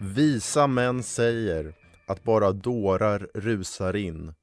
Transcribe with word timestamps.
Visa 0.00 0.66
män 0.66 1.02
säger 1.02 1.74
att 2.06 2.24
bara 2.24 2.52
dårar 2.52 3.28
rusar 3.34 3.96
in. 3.96 4.34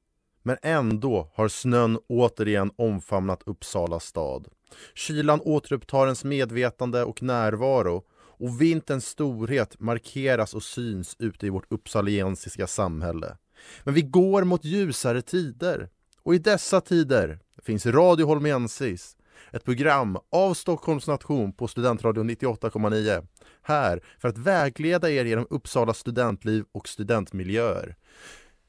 Men 0.42 0.56
ändå 0.62 1.30
har 1.34 1.48
snön 1.48 1.98
återigen 2.08 2.70
omfamnat 2.76 3.42
Uppsala 3.46 4.00
stad. 4.00 4.48
Kylan 4.94 5.40
återupptar 5.40 6.04
ens 6.04 6.24
medvetande 6.24 7.04
och 7.04 7.22
närvaro 7.22 8.02
och 8.12 8.60
vinterns 8.60 9.06
storhet 9.06 9.80
markeras 9.80 10.54
och 10.54 10.62
syns 10.62 11.16
ute 11.18 11.46
i 11.46 11.50
vårt 11.50 11.72
uppsaliensiska 11.72 12.66
samhälle. 12.66 13.36
Men 13.84 13.94
vi 13.94 14.02
går 14.02 14.44
mot 14.44 14.64
ljusare 14.64 15.22
tider 15.22 15.88
och 16.22 16.34
i 16.34 16.38
dessa 16.38 16.80
tider 16.80 17.38
finns 17.62 17.86
Radio 17.86 18.26
Holmensis 18.26 19.15
ett 19.52 19.64
program 19.64 20.18
av 20.32 20.54
Stockholms 20.54 21.06
nation 21.06 21.52
på 21.52 21.68
Studentradion 21.68 22.30
98,9 22.30 23.26
här 23.62 24.00
för 24.18 24.28
att 24.28 24.38
vägleda 24.38 25.10
er 25.10 25.24
genom 25.24 25.46
Uppsala 25.50 25.94
studentliv 25.94 26.64
och 26.72 26.88
studentmiljöer. 26.88 27.96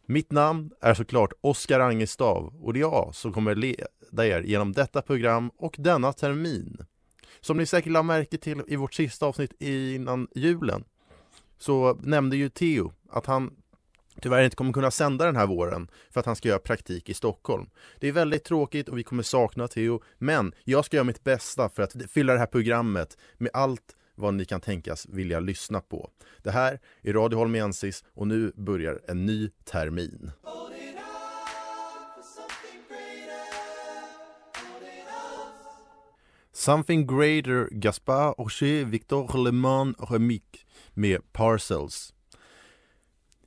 Mitt 0.06 0.32
namn 0.32 0.72
är 0.82 0.94
såklart 0.94 1.34
Oskar 1.42 1.80
Angestav 1.80 2.54
och 2.62 2.74
det 2.74 2.80
är 2.80 2.82
jag 2.82 3.10
som 3.14 3.34
kommer 3.34 3.56
leda 3.56 4.28
er 4.28 4.42
genom 4.42 4.74
detta 4.74 5.02
program 5.02 5.52
och 5.58 5.76
denna 5.80 6.14
termin. 6.14 6.86
Som 7.42 7.58
ni 7.58 7.66
säkert 7.66 7.92
lade 7.92 8.04
märke 8.04 8.38
till 8.38 8.62
i 8.68 8.76
vårt 8.76 8.94
sista 8.94 9.26
avsnitt 9.26 9.54
innan 9.60 10.28
julen 10.36 10.84
så 11.58 11.98
nämnde 12.02 12.38
ju 12.38 12.50
Theo 12.50 12.94
att 13.10 13.26
han 13.26 13.54
tyvärr 14.22 14.44
inte 14.44 14.56
kommer 14.56 14.74
kunna 14.74 14.92
sända 14.92 15.26
den 15.26 15.36
här 15.36 15.48
våren 15.48 15.88
för 16.10 16.20
att 16.20 16.26
han 16.26 16.36
ska 16.36 16.50
göra 16.50 16.60
praktik 16.60 17.10
i 17.10 17.14
Stockholm. 17.14 17.70
Det 18.00 18.08
är 18.08 18.12
väldigt 18.12 18.44
tråkigt 18.44 18.90
och 18.90 18.98
vi 18.98 19.04
kommer 19.04 19.24
sakna 19.24 19.68
Theo, 19.68 20.02
men 20.18 20.54
jag 20.64 20.86
ska 20.86 20.98
göra 20.98 21.04
mitt 21.04 21.24
bästa 21.24 21.70
för 21.70 21.84
att 21.84 21.96
fylla 22.12 22.34
det 22.34 22.40
här 22.40 22.46
programmet 22.46 23.18
med 23.38 23.52
allt 23.54 23.96
vad 24.16 24.34
ni 24.34 24.46
kan 24.46 24.62
tänkas 24.62 25.06
vilja 25.10 25.40
lyssna 25.40 25.82
på. 25.82 26.10
Det 26.44 26.52
här 26.52 26.80
är 27.02 27.14
Radio 27.14 27.38
Holmiensis 27.38 28.04
och 28.14 28.28
nu 28.28 28.52
börjar 28.56 29.02
en 29.08 29.26
ny 29.26 29.50
termin. 29.64 30.32
Something 36.54 37.08
Greater, 37.08 37.70
Gaspar 37.72 38.36
Rocher, 38.38 38.86
Victor 38.86 39.44
Le 39.44 39.52
Mans 39.52 39.96
Remix 40.10 40.46
med 40.94 41.34
Parcels. 41.34 42.14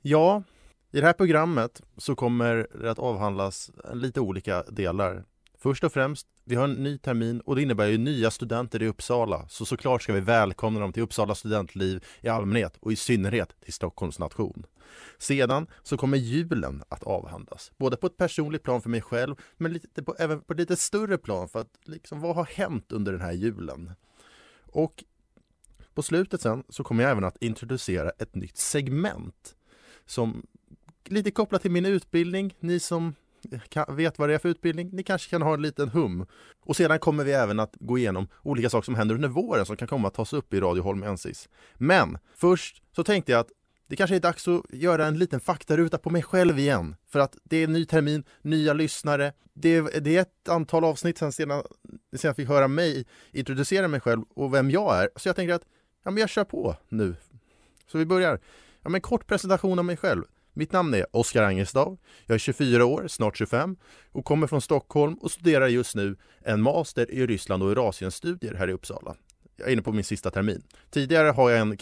Ja, 0.01 0.43
i 0.91 0.99
det 0.99 1.05
här 1.05 1.13
programmet 1.13 1.81
så 1.97 2.15
kommer 2.15 2.67
det 2.81 2.91
att 2.91 2.99
avhandlas 2.99 3.71
lite 3.93 4.19
olika 4.19 4.63
delar. 4.63 5.23
Först 5.57 5.83
och 5.83 5.93
främst, 5.93 6.27
vi 6.43 6.55
har 6.55 6.63
en 6.63 6.73
ny 6.73 6.97
termin 6.97 7.41
och 7.41 7.55
det 7.55 7.61
innebär 7.61 7.87
ju 7.87 7.97
nya 7.97 8.31
studenter 8.31 8.81
i 8.81 8.87
Uppsala. 8.87 9.47
Så 9.49 9.65
såklart 9.65 10.01
ska 10.03 10.13
vi 10.13 10.19
välkomna 10.19 10.79
dem 10.79 10.93
till 10.93 11.03
Uppsala 11.03 11.35
studentliv 11.35 12.05
i 12.21 12.27
allmänhet 12.27 12.77
och 12.79 12.91
i 12.91 12.95
synnerhet 12.95 13.55
till 13.61 13.73
Stockholms 13.73 14.19
nation. 14.19 14.65
Sedan 15.17 15.67
så 15.83 15.97
kommer 15.97 16.17
julen 16.17 16.83
att 16.89 17.03
avhandlas, 17.03 17.71
både 17.77 17.97
på 17.97 18.07
ett 18.07 18.17
personligt 18.17 18.63
plan 18.63 18.81
för 18.81 18.89
mig 18.89 19.01
själv 19.01 19.35
men 19.57 19.73
lite 19.73 20.03
på, 20.03 20.15
även 20.19 20.41
på 20.41 20.53
ett 20.53 20.59
lite 20.59 20.75
större 20.75 21.17
plan 21.17 21.49
för 21.49 21.61
att 21.61 21.79
liksom, 21.85 22.21
vad 22.21 22.35
har 22.35 22.45
hänt 22.45 22.91
under 22.91 23.11
den 23.11 23.21
här 23.21 23.31
julen? 23.31 23.91
Och 24.71 25.03
på 25.93 26.01
slutet 26.01 26.41
sen 26.41 26.63
så 26.69 26.83
kommer 26.83 27.03
jag 27.03 27.11
även 27.11 27.23
att 27.23 27.37
introducera 27.43 28.09
ett 28.09 28.35
nytt 28.35 28.57
segment 28.57 29.55
som 30.05 30.45
lite 31.11 31.31
kopplat 31.31 31.61
till 31.61 31.71
min 31.71 31.85
utbildning. 31.85 32.55
Ni 32.59 32.79
som 32.79 33.15
vet 33.87 34.19
vad 34.19 34.29
det 34.29 34.35
är 34.35 34.39
för 34.39 34.49
utbildning, 34.49 34.89
ni 34.93 35.03
kanske 35.03 35.29
kan 35.29 35.41
ha 35.41 35.53
en 35.53 35.61
liten 35.61 35.89
hum. 35.89 36.25
Och 36.59 36.75
sedan 36.75 36.99
kommer 36.99 37.23
vi 37.23 37.31
även 37.31 37.59
att 37.59 37.75
gå 37.79 37.97
igenom 37.97 38.27
olika 38.43 38.69
saker 38.69 38.85
som 38.85 38.95
händer 38.95 39.15
under 39.15 39.29
våren 39.29 39.65
som 39.65 39.77
kan 39.77 39.87
komma 39.87 40.07
att 40.07 40.13
tas 40.13 40.33
upp 40.33 40.53
i 40.53 40.59
Radio 40.59 40.83
Holmensis. 40.83 41.49
Men 41.73 42.17
först 42.35 42.83
så 42.95 43.03
tänkte 43.03 43.31
jag 43.31 43.39
att 43.39 43.49
det 43.87 43.95
kanske 43.95 44.15
är 44.15 44.19
dags 44.19 44.47
att 44.47 44.61
göra 44.69 45.05
en 45.05 45.17
liten 45.17 45.39
faktaruta 45.39 45.97
på 45.97 46.09
mig 46.09 46.23
själv 46.23 46.59
igen. 46.59 46.95
För 47.09 47.19
att 47.19 47.37
det 47.43 47.57
är 47.57 47.63
en 47.63 47.73
ny 47.73 47.85
termin, 47.85 48.23
nya 48.41 48.73
lyssnare. 48.73 49.33
Det 49.53 49.69
är, 49.69 50.01
det 50.01 50.17
är 50.17 50.21
ett 50.21 50.49
antal 50.49 50.83
avsnitt 50.83 51.17
sen, 51.17 51.31
sedan, 51.31 51.63
sedan 52.15 52.29
jag 52.29 52.35
fick 52.35 52.47
höra 52.47 52.67
mig 52.67 53.05
introducera 53.31 53.87
mig 53.87 53.99
själv 53.99 54.21
och 54.35 54.53
vem 54.53 54.71
jag 54.71 54.97
är. 55.03 55.09
Så 55.15 55.29
jag 55.29 55.35
tänker 55.35 55.53
att 55.53 55.63
ja, 56.03 56.11
men 56.11 56.21
jag 56.21 56.29
kör 56.29 56.43
på 56.43 56.75
nu. 56.89 57.15
Så 57.87 57.97
vi 57.97 58.05
börjar. 58.05 58.39
Ja, 58.81 58.89
men 58.89 59.01
kort 59.01 59.27
presentation 59.27 59.79
av 59.79 59.85
mig 59.85 59.97
själv. 59.97 60.23
Mitt 60.53 60.71
namn 60.71 60.93
är 60.93 61.05
Oskar 61.11 61.43
Angestav. 61.43 61.97
Jag 62.25 62.35
är 62.35 62.39
24 62.39 62.85
år, 62.85 63.07
snart 63.07 63.37
25 63.37 63.75
och 64.11 64.25
kommer 64.25 64.47
från 64.47 64.61
Stockholm 64.61 65.13
och 65.13 65.31
studerar 65.31 65.67
just 65.67 65.95
nu 65.95 66.15
en 66.41 66.61
master 66.61 67.11
i 67.11 67.27
Ryssland 67.27 67.63
och 67.63 67.71
Eurasienstudier 67.71 68.53
här 68.53 68.69
i 68.69 68.73
Uppsala. 68.73 69.15
Jag 69.55 69.67
är 69.67 69.73
inne 69.73 69.81
på 69.81 69.91
min 69.91 70.03
sista 70.03 70.31
termin. 70.31 70.63
Tidigare 70.89 71.29
har 71.29 71.49
jag 71.49 71.59
en 71.59 71.77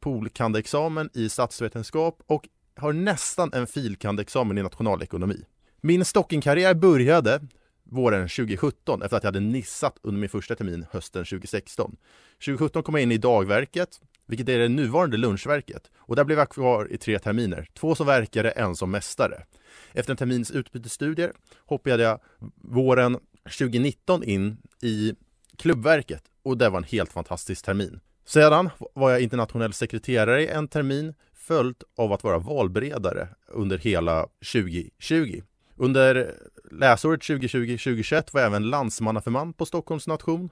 polkandexamen 0.00 1.10
i 1.14 1.28
statsvetenskap 1.28 2.22
och 2.26 2.48
har 2.76 2.92
nästan 2.92 3.52
en 3.52 3.66
filkandexamen 3.66 4.58
i 4.58 4.62
nationalekonomi. 4.62 5.44
Min 5.80 6.04
stockingkarriär 6.04 6.74
började 6.74 7.40
våren 7.84 8.28
2017 8.28 9.02
efter 9.02 9.16
att 9.16 9.22
jag 9.22 9.28
hade 9.28 9.40
nissat 9.40 9.98
under 10.02 10.20
min 10.20 10.30
första 10.30 10.54
termin 10.54 10.86
hösten 10.90 11.24
2016. 11.24 11.96
2017 12.44 12.82
kom 12.82 12.94
jag 12.94 13.02
in 13.02 13.12
i 13.12 13.18
dagverket 13.18 14.00
vilket 14.32 14.48
är 14.48 14.58
det 14.58 14.68
nuvarande 14.68 15.16
lunchverket. 15.16 15.90
Och 15.96 16.16
där 16.16 16.24
blev 16.24 16.38
jag 16.38 16.48
kvar 16.48 16.92
i 16.92 16.98
tre 16.98 17.18
terminer, 17.18 17.68
två 17.74 17.94
som 17.94 18.06
verkare, 18.06 18.50
en 18.50 18.76
som 18.76 18.90
mästare. 18.90 19.44
Efter 19.92 20.10
en 20.10 20.16
termins 20.16 20.50
utbytesstudier 20.50 21.32
hoppade 21.66 22.02
jag 22.02 22.20
våren 22.56 23.18
2019 23.58 24.24
in 24.24 24.56
i 24.82 25.14
klubbverket 25.56 26.22
och 26.42 26.58
det 26.58 26.68
var 26.68 26.78
en 26.78 26.84
helt 26.84 27.12
fantastisk 27.12 27.64
termin. 27.64 28.00
Sedan 28.26 28.70
var 28.94 29.10
jag 29.10 29.20
internationell 29.20 29.72
sekreterare 29.72 30.42
i 30.42 30.48
en 30.48 30.68
termin 30.68 31.14
följt 31.34 31.82
av 31.96 32.12
att 32.12 32.24
vara 32.24 32.38
valberedare 32.38 33.28
under 33.48 33.78
hela 33.78 34.26
2020. 34.52 35.42
Under 35.76 36.34
läsåret 36.70 37.20
2020-2021 37.20 38.28
var 38.32 38.40
jag 38.40 38.48
även 38.48 38.70
landsmannaförman 38.70 39.52
på 39.52 39.66
Stockholms 39.66 40.06
nation 40.06 40.50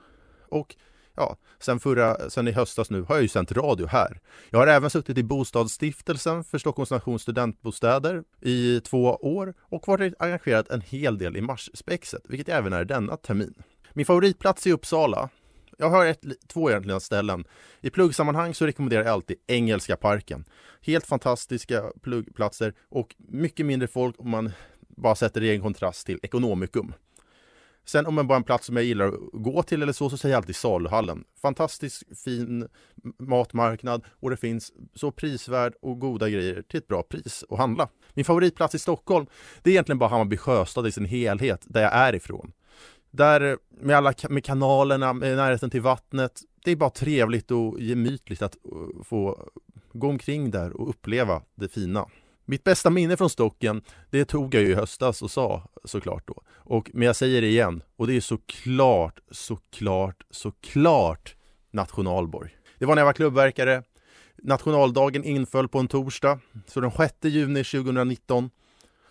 och 0.48 0.76
ja, 1.20 1.36
sen, 1.58 1.80
förra, 1.80 2.30
sen 2.30 2.48
i 2.48 2.52
höstas 2.52 2.90
nu 2.90 3.02
har 3.02 3.14
jag 3.14 3.22
ju 3.22 3.28
sänt 3.28 3.52
radio 3.52 3.86
här. 3.86 4.20
Jag 4.50 4.58
har 4.58 4.66
även 4.66 4.90
suttit 4.90 5.18
i 5.18 5.22
bostadsstiftelsen 5.22 6.44
för 6.44 6.58
Stockholms 6.58 6.90
nations 6.90 7.22
studentbostäder 7.22 8.22
i 8.40 8.80
två 8.80 9.04
år 9.14 9.54
och 9.60 9.88
varit 9.88 10.14
engagerad 10.18 10.66
en 10.70 10.80
hel 10.80 11.18
del 11.18 11.36
i 11.36 11.40
Marsspexet, 11.40 12.22
vilket 12.28 12.48
även 12.48 12.72
är 12.72 12.84
denna 12.84 13.16
termin. 13.16 13.54
Min 13.92 14.06
favoritplats 14.06 14.66
i 14.66 14.72
Uppsala 14.72 15.28
jag 15.80 15.90
har 15.90 16.06
ett, 16.06 16.24
två 16.48 16.70
egentligen 16.70 17.00
ställen. 17.00 17.44
I 17.80 17.90
pluggsammanhang 17.90 18.54
så 18.54 18.66
rekommenderar 18.66 19.04
jag 19.04 19.12
alltid 19.12 19.36
Engelska 19.46 19.96
parken. 19.96 20.44
Helt 20.82 21.06
fantastiska 21.06 21.82
pluggplatser 22.02 22.74
och 22.88 23.14
mycket 23.18 23.66
mindre 23.66 23.88
folk 23.88 24.14
om 24.18 24.30
man 24.30 24.52
bara 24.78 25.14
sätter 25.14 25.40
det 25.40 25.46
i 25.46 25.54
en 25.54 25.62
kontrast 25.62 26.06
till 26.06 26.18
Ekonomikum. 26.22 26.92
Sen 27.84 28.06
om 28.06 28.14
man 28.14 28.26
bara 28.26 28.36
en 28.36 28.44
plats 28.44 28.66
som 28.66 28.76
jag 28.76 28.84
gillar 28.84 29.08
att 29.08 29.14
gå 29.32 29.62
till 29.62 29.82
eller 29.82 29.92
så, 29.92 30.10
så 30.10 30.16
säger 30.16 30.32
jag 30.32 30.40
alltid 30.40 30.56
saluhallen. 30.56 31.24
Fantastiskt 31.42 32.02
fin 32.24 32.68
matmarknad 33.18 34.04
och 34.10 34.30
det 34.30 34.36
finns 34.36 34.72
så 34.94 35.10
prisvärd 35.10 35.74
och 35.82 36.00
goda 36.00 36.28
grejer 36.28 36.62
till 36.62 36.78
ett 36.78 36.88
bra 36.88 37.02
pris 37.02 37.44
att 37.50 37.58
handla. 37.58 37.88
Min 38.14 38.24
favoritplats 38.24 38.74
i 38.74 38.78
Stockholm, 38.78 39.26
det 39.62 39.70
är 39.70 39.72
egentligen 39.72 39.98
bara 39.98 40.10
Hammarby 40.10 40.36
sjöstad 40.36 40.86
i 40.86 40.92
sin 40.92 41.04
helhet, 41.04 41.64
där 41.64 41.82
jag 41.82 41.94
är 41.94 42.14
ifrån. 42.14 42.52
Där 43.10 43.58
med 43.70 43.96
alla 43.96 44.14
med 44.28 44.44
kanalerna, 44.44 45.12
med 45.12 45.36
närheten 45.36 45.70
till 45.70 45.80
vattnet, 45.80 46.40
det 46.64 46.70
är 46.70 46.76
bara 46.76 46.90
trevligt 46.90 47.50
och 47.50 47.80
gemytligt 47.80 48.42
att 48.42 48.56
uh, 48.72 49.02
få 49.02 49.50
gå 49.92 50.08
omkring 50.08 50.50
där 50.50 50.80
och 50.80 50.88
uppleva 50.88 51.42
det 51.54 51.68
fina. 51.68 52.06
Mitt 52.44 52.64
bästa 52.64 52.90
minne 52.90 53.16
från 53.16 53.30
Stocken, 53.30 53.82
det 54.10 54.24
tog 54.24 54.54
jag 54.54 54.62
ju 54.62 54.70
i 54.70 54.74
höstas 54.74 55.22
och 55.22 55.30
sa 55.30 55.68
såklart 55.84 56.28
då. 56.28 56.42
Och, 56.54 56.90
men 56.94 57.06
jag 57.06 57.16
säger 57.16 57.40
det 57.40 57.48
igen, 57.48 57.82
och 57.96 58.06
det 58.06 58.16
är 58.16 58.20
såklart, 58.20 59.20
såklart, 59.30 60.22
såklart 60.30 61.36
nationalborg. 61.70 62.50
Det 62.78 62.86
var 62.86 62.94
när 62.94 63.00
jag 63.00 63.06
var 63.06 63.12
klubbverkare. 63.12 63.82
Nationaldagen 64.42 65.24
inföll 65.24 65.68
på 65.68 65.78
en 65.78 65.88
torsdag, 65.88 66.40
så 66.66 66.80
den 66.80 66.90
6 66.90 67.14
juni 67.22 67.64
2019 67.64 68.50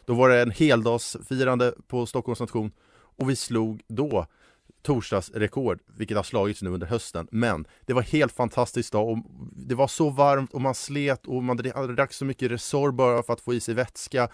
då 0.06 0.14
var 0.14 0.30
det 0.30 0.42
en 0.42 0.52
heldagsfirande 0.52 1.74
på 1.88 2.06
Stockholms 2.06 2.40
nation 2.40 2.72
och 2.92 3.30
vi 3.30 3.36
slog 3.36 3.82
då 3.88 4.26
torsdagsrekord, 4.82 5.80
vilket 5.98 6.18
har 6.18 6.24
slagits 6.24 6.62
nu 6.62 6.70
under 6.70 6.88
hösten. 6.88 7.28
Men 7.32 7.66
det 7.86 7.94
var 7.94 8.02
helt 8.02 8.36
fantastiskt 8.36 8.92
dag 8.92 9.10
och 9.10 9.18
det 9.56 9.76
var 9.76 9.88
så 9.88 10.10
varmt 10.10 10.54
och 10.54 10.62
man 10.62 10.76
slet 10.76 11.28
och 11.28 11.44
man 11.44 11.58
drack 11.96 12.14
så 12.14 12.26
mycket 12.26 12.52
Resor 12.52 12.92
bara 12.92 13.24
för 13.24 13.34
att 13.34 13.42
få 13.42 13.54
i 13.54 13.60
sig 13.60 13.74
vätska. 13.74 14.30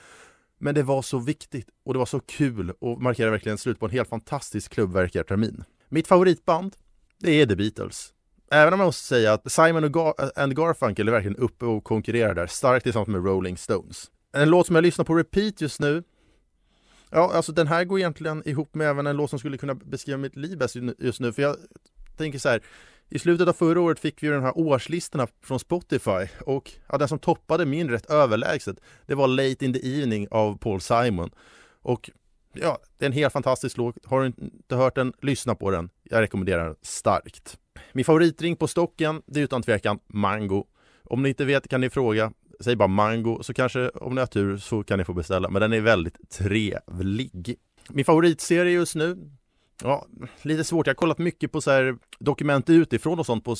Men 0.58 0.76
det 0.76 0.84
var 0.84 1.02
så 1.02 1.20
viktigt 1.20 1.68
och 1.86 1.94
det 1.94 2.00
var 2.00 2.06
så 2.06 2.20
kul 2.20 2.74
och 2.80 3.02
markerade 3.02 3.32
verkligen 3.32 3.58
slut 3.58 3.80
på 3.80 3.86
en 3.86 3.92
helt 3.92 4.10
fantastisk 4.10 4.72
klubbverkartermin. 4.72 5.64
Mitt 5.90 6.08
favoritband, 6.08 6.76
det 7.20 7.32
är 7.42 7.46
The 7.46 7.56
Beatles. 7.56 8.12
Även 8.52 8.74
om 8.74 8.80
jag 8.80 8.88
måste 8.88 9.08
säga 9.08 9.34
att 9.34 9.52
Simon 9.52 9.84
och 9.84 9.94
Gar 9.94 10.14
and 10.36 10.58
Garfunkel 10.58 11.08
är 11.08 11.12
verkligen 11.12 11.38
uppe 11.38 11.66
och 11.66 11.84
konkurrerar 11.84 12.34
där, 12.34 12.48
starkt 12.48 12.84
tillsammans 12.84 13.08
med 13.08 13.26
Rolling 13.26 13.58
Stones. 13.58 14.12
En 14.34 14.50
låt 14.50 14.68
som 14.68 14.76
jag 14.76 14.84
lyssnar 14.84 15.06
på 15.06 15.16
repeat 15.16 15.62
just 15.62 15.80
nu 15.80 16.04
Ja, 17.12 17.34
alltså 17.34 17.52
den 17.52 17.68
här 17.68 17.84
går 17.84 18.00
egentligen 18.00 18.44
ihop 18.46 18.76
med 18.76 18.88
även 18.88 19.08
en 19.08 19.18
låt 19.18 19.30
som 19.30 19.40
skulle 19.40 19.58
kunna 19.58 19.76
beskriva 19.76 20.18
mitt 20.18 20.36
liv 20.36 20.58
bäst 20.58 20.76
just 21.00 21.20
nu, 21.20 21.34
för 21.34 21.42
jag 21.42 21.56
tänker 22.18 22.40
så 22.40 22.50
här 22.50 22.62
i 23.10 23.20
slutet 23.20 23.48
av 23.48 23.54
förra 23.54 23.82
året 23.82 24.00
fick 24.00 24.24
vi 24.24 24.28
de 24.28 24.44
här 24.44 24.58
årslistorna 24.58 25.28
från 25.42 25.60
Spotify 25.60 26.28
och 26.46 26.72
ja, 26.90 26.98
den 26.98 27.08
som 27.08 27.20
toppade 27.20 27.66
min 27.66 27.90
rätt 27.90 28.06
överlägset 28.06 28.80
det 29.06 29.16
var 29.16 29.28
Late 29.28 29.66
in 29.66 29.74
the 29.74 29.98
Evening 29.98 30.28
av 30.32 30.58
Paul 30.58 30.82
Simon. 30.82 31.30
Och 31.82 32.10
ja, 32.54 32.80
det 32.98 33.06
är 33.06 33.08
en 33.08 33.14
helt 33.14 33.34
fantastisk 33.34 33.78
låt. 33.78 34.06
Har 34.06 34.22
du 34.22 34.28
inte 34.28 34.76
hört 34.76 34.96
den, 34.96 35.14
lyssna 35.22 35.56
på 35.56 35.72
den. 35.72 35.90
Jag 36.04 36.22
rekommenderar 36.22 36.66
den 36.66 36.76
starkt. 36.82 37.58
Min 37.94 38.06
favoritdrink 38.06 38.60
på 38.60 38.68
stocken, 38.68 39.22
det 39.26 39.40
är 39.40 39.44
utan 39.44 39.64
tvekan 39.64 40.00
mango. 40.08 40.68
Om 41.04 41.24
ni 41.24 41.30
inte 41.30 41.46
vet 41.46 41.68
kan 41.68 41.82
ni 41.82 41.90
fråga 41.90 42.32
säg 42.60 42.76
bara 42.76 42.88
mango, 42.88 43.44
så 43.44 43.54
kanske 43.54 43.90
om 43.90 44.16
ni 44.16 44.22
har 44.22 44.28
tur 44.28 44.58
så 44.58 44.84
kan 44.84 45.00
ni 45.00 45.06
få 45.06 45.14
beställa. 45.14 45.50
Men 45.50 45.62
den 45.62 45.74
är 45.74 45.82
väldigt 45.82 46.30
trevlig. 46.30 47.56
Min 47.90 48.06
favoritserie 48.06 48.72
just 48.72 48.96
nu, 48.96 49.30
ja, 49.84 50.06
lite 50.42 50.64
svårt. 50.64 50.88
Jag 50.88 50.94
har 50.94 50.96
kollat 50.96 51.18
mycket 51.18 51.52
på 51.52 51.62
så 51.62 51.72
här 51.72 51.98
dokument 52.20 52.70
utifrån 52.70 53.20
och 53.20 53.26
sånt 53.26 53.44
på 53.44 53.56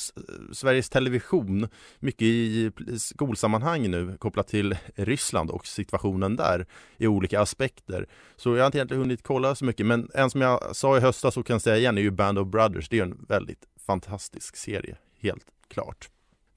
Sveriges 0.52 0.90
Television. 0.90 1.68
Mycket 1.98 2.22
i 2.22 2.72
skolsammanhang 2.98 3.90
nu 3.90 4.16
kopplat 4.18 4.48
till 4.48 4.76
Ryssland 4.94 5.50
och 5.50 5.66
situationen 5.66 6.36
där 6.36 6.66
i 6.96 7.06
olika 7.06 7.40
aspekter. 7.40 8.06
Så 8.36 8.56
jag 8.56 8.62
har 8.62 8.66
inte 8.66 8.78
egentligen 8.78 9.02
hunnit 9.02 9.22
kolla 9.22 9.54
så 9.54 9.64
mycket. 9.64 9.86
Men 9.86 10.10
en 10.14 10.30
som 10.30 10.40
jag 10.40 10.76
sa 10.76 10.96
i 10.96 11.00
höstas 11.00 11.34
så 11.34 11.42
kan 11.42 11.54
jag 11.54 11.62
säga 11.62 11.76
igen 11.76 11.98
är 11.98 12.02
ju 12.02 12.10
Band 12.10 12.38
of 12.38 12.48
Brothers. 12.48 12.88
Det 12.88 12.98
är 12.98 13.02
en 13.02 13.24
väldigt 13.28 13.64
fantastisk 13.86 14.56
serie, 14.56 14.96
helt 15.20 15.46
klart. 15.68 16.10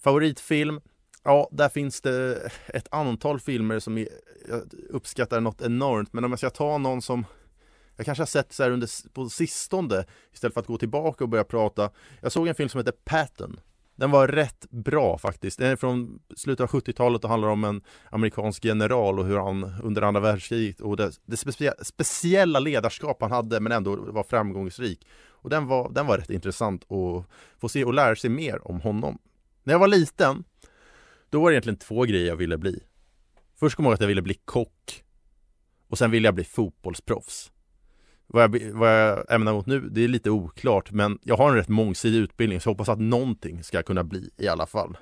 Favoritfilm? 0.03 0.81
Ja, 1.23 1.49
där 1.51 1.69
finns 1.69 2.01
det 2.01 2.51
ett 2.67 2.87
antal 2.91 3.39
filmer 3.39 3.79
som 3.79 3.97
jag 3.97 4.07
uppskattar 4.89 5.41
något 5.41 5.61
enormt. 5.61 6.13
Men 6.13 6.23
om 6.23 6.31
jag 6.31 6.39
ska 6.39 6.49
ta 6.49 6.77
någon 6.77 7.01
som 7.01 7.25
jag 7.95 8.05
kanske 8.05 8.21
har 8.21 8.27
sett 8.27 8.53
så 8.53 8.63
här 8.63 8.71
under, 8.71 9.13
på 9.13 9.29
sistone 9.29 10.05
istället 10.33 10.53
för 10.53 10.61
att 10.61 10.67
gå 10.67 10.77
tillbaka 10.77 11.23
och 11.23 11.29
börja 11.29 11.43
prata. 11.43 11.89
Jag 12.21 12.31
såg 12.31 12.47
en 12.47 12.55
film 12.55 12.69
som 12.69 12.79
heter 12.79 12.91
Patton. 12.91 13.59
Den 13.95 14.11
var 14.11 14.27
rätt 14.27 14.65
bra 14.69 15.17
faktiskt. 15.17 15.59
Den 15.59 15.71
är 15.71 15.75
från 15.75 16.19
slutet 16.35 16.63
av 16.63 16.69
70-talet 16.69 17.23
och 17.23 17.29
handlar 17.29 17.49
om 17.49 17.63
en 17.63 17.81
amerikansk 18.09 18.65
general 18.65 19.19
och 19.19 19.25
hur 19.25 19.37
han 19.37 19.73
under 19.83 20.01
andra 20.01 20.21
världskriget 20.21 20.81
och 20.81 20.97
det, 20.97 21.11
det 21.25 21.37
specie 21.37 21.73
speciella 21.81 22.59
ledarskap 22.59 23.21
han 23.21 23.31
hade 23.31 23.59
men 23.59 23.71
ändå 23.71 23.95
var 23.95 24.23
framgångsrik. 24.23 25.07
Och 25.27 25.49
den 25.49 25.67
var, 25.67 25.89
den 25.89 26.07
var 26.07 26.17
rätt 26.17 26.29
intressant 26.29 26.83
att 26.83 27.25
få 27.59 27.69
se 27.69 27.85
och 27.85 27.93
lära 27.93 28.15
sig 28.15 28.29
mer 28.29 28.67
om 28.67 28.81
honom. 28.81 29.17
När 29.63 29.73
jag 29.73 29.79
var 29.79 29.87
liten 29.87 30.43
då 31.29 31.41
var 31.41 31.49
det 31.49 31.53
egentligen 31.53 31.77
två 31.77 32.03
grejer 32.03 32.27
jag 32.27 32.35
ville 32.35 32.57
bli. 32.57 32.83
Först 33.59 33.75
kom 33.75 33.85
jag 33.85 33.89
ihåg 33.89 33.93
att 33.93 34.01
jag 34.01 34.07
ville 34.07 34.21
bli 34.21 34.33
kock. 34.33 35.03
Och 35.87 35.97
sen 35.97 36.11
ville 36.11 36.27
jag 36.27 36.35
bli 36.35 36.43
fotbollsproffs. 36.43 37.51
Vad 38.27 38.43
jag, 38.43 38.71
vad 38.73 38.89
jag 38.89 39.33
ämnar 39.33 39.53
mot 39.53 39.65
nu, 39.65 39.79
det 39.79 40.03
är 40.03 40.07
lite 40.07 40.29
oklart, 40.29 40.91
men 40.91 41.19
jag 41.23 41.37
har 41.37 41.49
en 41.49 41.55
rätt 41.55 41.67
mångsidig 41.67 42.19
utbildning, 42.19 42.61
så 42.61 42.69
jag 42.69 42.73
hoppas 42.73 42.89
att 42.89 42.99
någonting 42.99 43.63
ska 43.63 43.83
kunna 43.83 44.03
bli 44.03 44.29
i 44.37 44.47
alla 44.47 44.65
fall. 44.65 44.97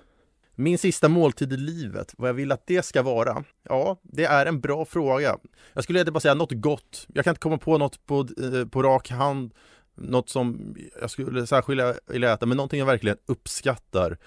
Min 0.55 0.77
sista 0.77 1.09
måltid 1.09 1.53
i 1.53 1.57
livet, 1.57 2.13
vad 2.17 2.29
jag 2.29 2.33
vill 2.33 2.51
att 2.51 2.67
det 2.67 2.85
ska 2.85 3.03
vara? 3.03 3.43
Ja, 3.63 3.99
det 4.03 4.25
är 4.25 4.45
en 4.45 4.61
bra 4.61 4.85
fråga. 4.85 5.37
Jag 5.73 5.83
skulle 5.83 5.99
egentligen 5.99 6.13
bara 6.13 6.19
säga 6.19 6.33
något 6.33 6.51
gott. 6.51 7.07
Jag 7.13 7.23
kan 7.23 7.31
inte 7.31 7.39
komma 7.39 7.57
på 7.57 7.77
något 7.77 8.05
på, 8.05 8.19
eh, 8.19 8.67
på 8.67 8.83
rak 8.83 9.09
hand 9.09 9.53
något 9.97 10.29
som 10.29 10.75
jag 11.01 11.11
skulle 11.11 11.47
särskilt 11.47 11.99
vilja 12.07 12.33
äta, 12.33 12.45
men 12.45 12.57
någonting 12.57 12.79
jag 12.79 12.85
verkligen 12.85 13.17
uppskattar. 13.25 14.17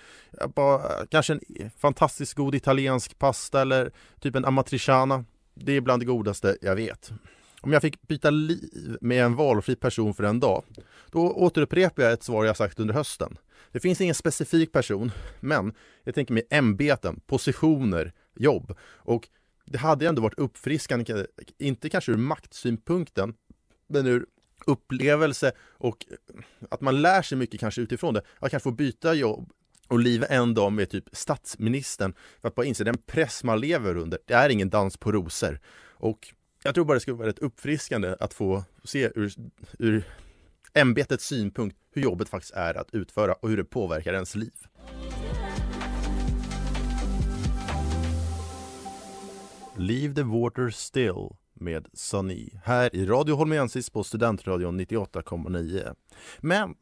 Bara, 0.54 1.06
kanske 1.06 1.32
en 1.32 1.70
fantastiskt 1.78 2.34
god 2.34 2.54
italiensk 2.54 3.18
pasta 3.18 3.60
eller 3.60 3.90
typ 4.20 4.36
en 4.36 4.44
amatriciana. 4.44 5.24
Det 5.54 5.72
är 5.72 5.80
bland 5.80 6.02
det 6.02 6.06
godaste 6.06 6.56
jag 6.60 6.76
vet. 6.76 7.12
Om 7.60 7.72
jag 7.72 7.82
fick 7.82 8.02
byta 8.02 8.30
liv 8.30 8.96
med 9.00 9.24
en 9.24 9.34
valfri 9.34 9.76
person 9.76 10.14
för 10.14 10.24
en 10.24 10.40
dag, 10.40 10.64
då 11.10 11.32
återupprepar 11.32 12.02
jag 12.02 12.12
ett 12.12 12.22
svar 12.22 12.44
jag 12.44 12.56
sagt 12.56 12.80
under 12.80 12.94
hösten. 12.94 13.38
Det 13.72 13.80
finns 13.80 14.00
ingen 14.00 14.14
specifik 14.14 14.72
person, 14.72 15.12
men 15.40 15.74
jag 16.04 16.14
tänker 16.14 16.34
mig 16.34 16.46
ämbeten, 16.50 17.20
positioner, 17.26 18.12
jobb. 18.36 18.76
Och 18.82 19.28
det 19.66 19.78
hade 19.78 20.08
ändå 20.08 20.22
varit 20.22 20.38
uppfriskande, 20.38 21.26
inte 21.58 21.88
kanske 21.88 22.12
ur 22.12 22.16
maktsynpunkten, 22.16 23.34
men 23.88 24.06
ur 24.06 24.26
upplevelse 24.66 25.52
och 25.60 26.06
eh, 26.10 26.16
att 26.70 26.80
man 26.80 27.02
lär 27.02 27.22
sig 27.22 27.38
mycket 27.38 27.60
kanske 27.60 27.80
utifrån 27.80 28.14
det. 28.14 28.22
Att 28.38 28.50
kanske 28.50 28.70
få 28.70 28.70
byta 28.70 29.14
jobb 29.14 29.50
och 29.88 29.98
liv 29.98 30.24
en 30.28 30.54
dag 30.54 30.72
med 30.72 30.90
typ 30.90 31.04
statsministern 31.12 32.14
för 32.40 32.48
att 32.48 32.54
bara 32.54 32.66
inse 32.66 32.84
den 32.84 32.98
press 32.98 33.44
man 33.44 33.60
lever 33.60 33.96
under. 33.96 34.18
Det 34.26 34.34
är 34.34 34.48
ingen 34.48 34.70
dans 34.70 34.96
på 34.96 35.12
rosor. 35.12 35.60
Och 35.82 36.34
jag 36.62 36.74
tror 36.74 36.84
bara 36.84 36.94
det 36.94 37.00
skulle 37.00 37.16
vara 37.16 37.28
rätt 37.28 37.38
uppfriskande 37.38 38.16
att 38.20 38.34
få 38.34 38.64
se 38.84 39.10
ur, 39.14 39.32
ur 39.78 40.04
ämbetets 40.74 41.26
synpunkt 41.26 41.76
hur 41.92 42.02
jobbet 42.02 42.28
faktiskt 42.28 42.54
är 42.54 42.74
att 42.74 42.94
utföra 42.94 43.32
och 43.32 43.48
hur 43.48 43.56
det 43.56 43.64
påverkar 43.64 44.14
ens 44.14 44.34
liv. 44.34 44.52
Leave 49.76 50.14
the 50.14 50.22
water 50.22 50.70
still 50.70 51.39
med 51.60 51.88
Sunny 51.92 52.50
här 52.64 52.96
i 52.96 53.06
Radio 53.06 53.34
Holmiensis 53.34 53.90
på 53.90 54.04
Studentradion 54.04 54.80
98,9. 54.80 55.94
Men 56.38 56.74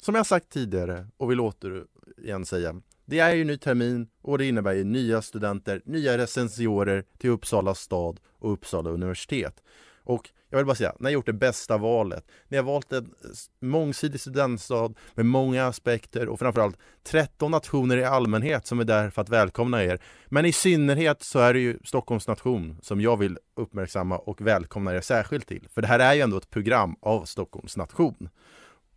som 0.00 0.14
jag 0.14 0.26
sagt 0.26 0.48
tidigare 0.48 1.06
och 1.16 1.30
vill 1.30 1.40
återigen 1.40 2.46
säga 2.46 2.80
det 3.04 3.18
är 3.18 3.34
ju 3.34 3.44
ny 3.44 3.56
termin 3.56 4.08
och 4.22 4.38
det 4.38 4.46
innebär 4.46 4.72
ju 4.72 4.84
nya 4.84 5.22
studenter, 5.22 5.82
nya 5.84 6.18
recensiorer 6.18 7.04
till 7.18 7.30
Uppsala 7.30 7.74
stad 7.74 8.20
och 8.38 8.52
Uppsala 8.52 8.90
universitet. 8.90 9.62
Och 10.08 10.30
jag 10.50 10.58
vill 10.58 10.66
bara 10.66 10.74
säga, 10.74 10.94
ni 10.98 11.04
har 11.04 11.10
gjort 11.10 11.26
det 11.26 11.32
bästa 11.32 11.78
valet. 11.78 12.26
Ni 12.48 12.56
har 12.56 12.64
valt 12.64 12.92
en 12.92 13.14
mångsidig 13.60 14.20
studentstad 14.20 14.94
med 15.14 15.26
många 15.26 15.66
aspekter 15.66 16.28
och 16.28 16.38
framförallt 16.38 16.76
13 17.02 17.50
nationer 17.50 17.96
i 17.96 18.04
allmänhet 18.04 18.66
som 18.66 18.80
är 18.80 18.84
där 18.84 19.10
för 19.10 19.22
att 19.22 19.28
välkomna 19.28 19.84
er. 19.84 19.98
Men 20.26 20.46
i 20.46 20.52
synnerhet 20.52 21.22
så 21.22 21.38
är 21.38 21.54
det 21.54 21.60
ju 21.60 21.78
Stockholms 21.84 22.28
nation 22.28 22.78
som 22.82 23.00
jag 23.00 23.16
vill 23.16 23.38
uppmärksamma 23.56 24.18
och 24.18 24.40
välkomna 24.40 24.94
er 24.94 25.00
särskilt 25.00 25.46
till. 25.46 25.68
För 25.74 25.82
det 25.82 25.88
här 25.88 25.98
är 25.98 26.14
ju 26.14 26.20
ändå 26.20 26.36
ett 26.36 26.50
program 26.50 26.96
av 27.00 27.24
Stockholms 27.24 27.76
nation. 27.76 28.28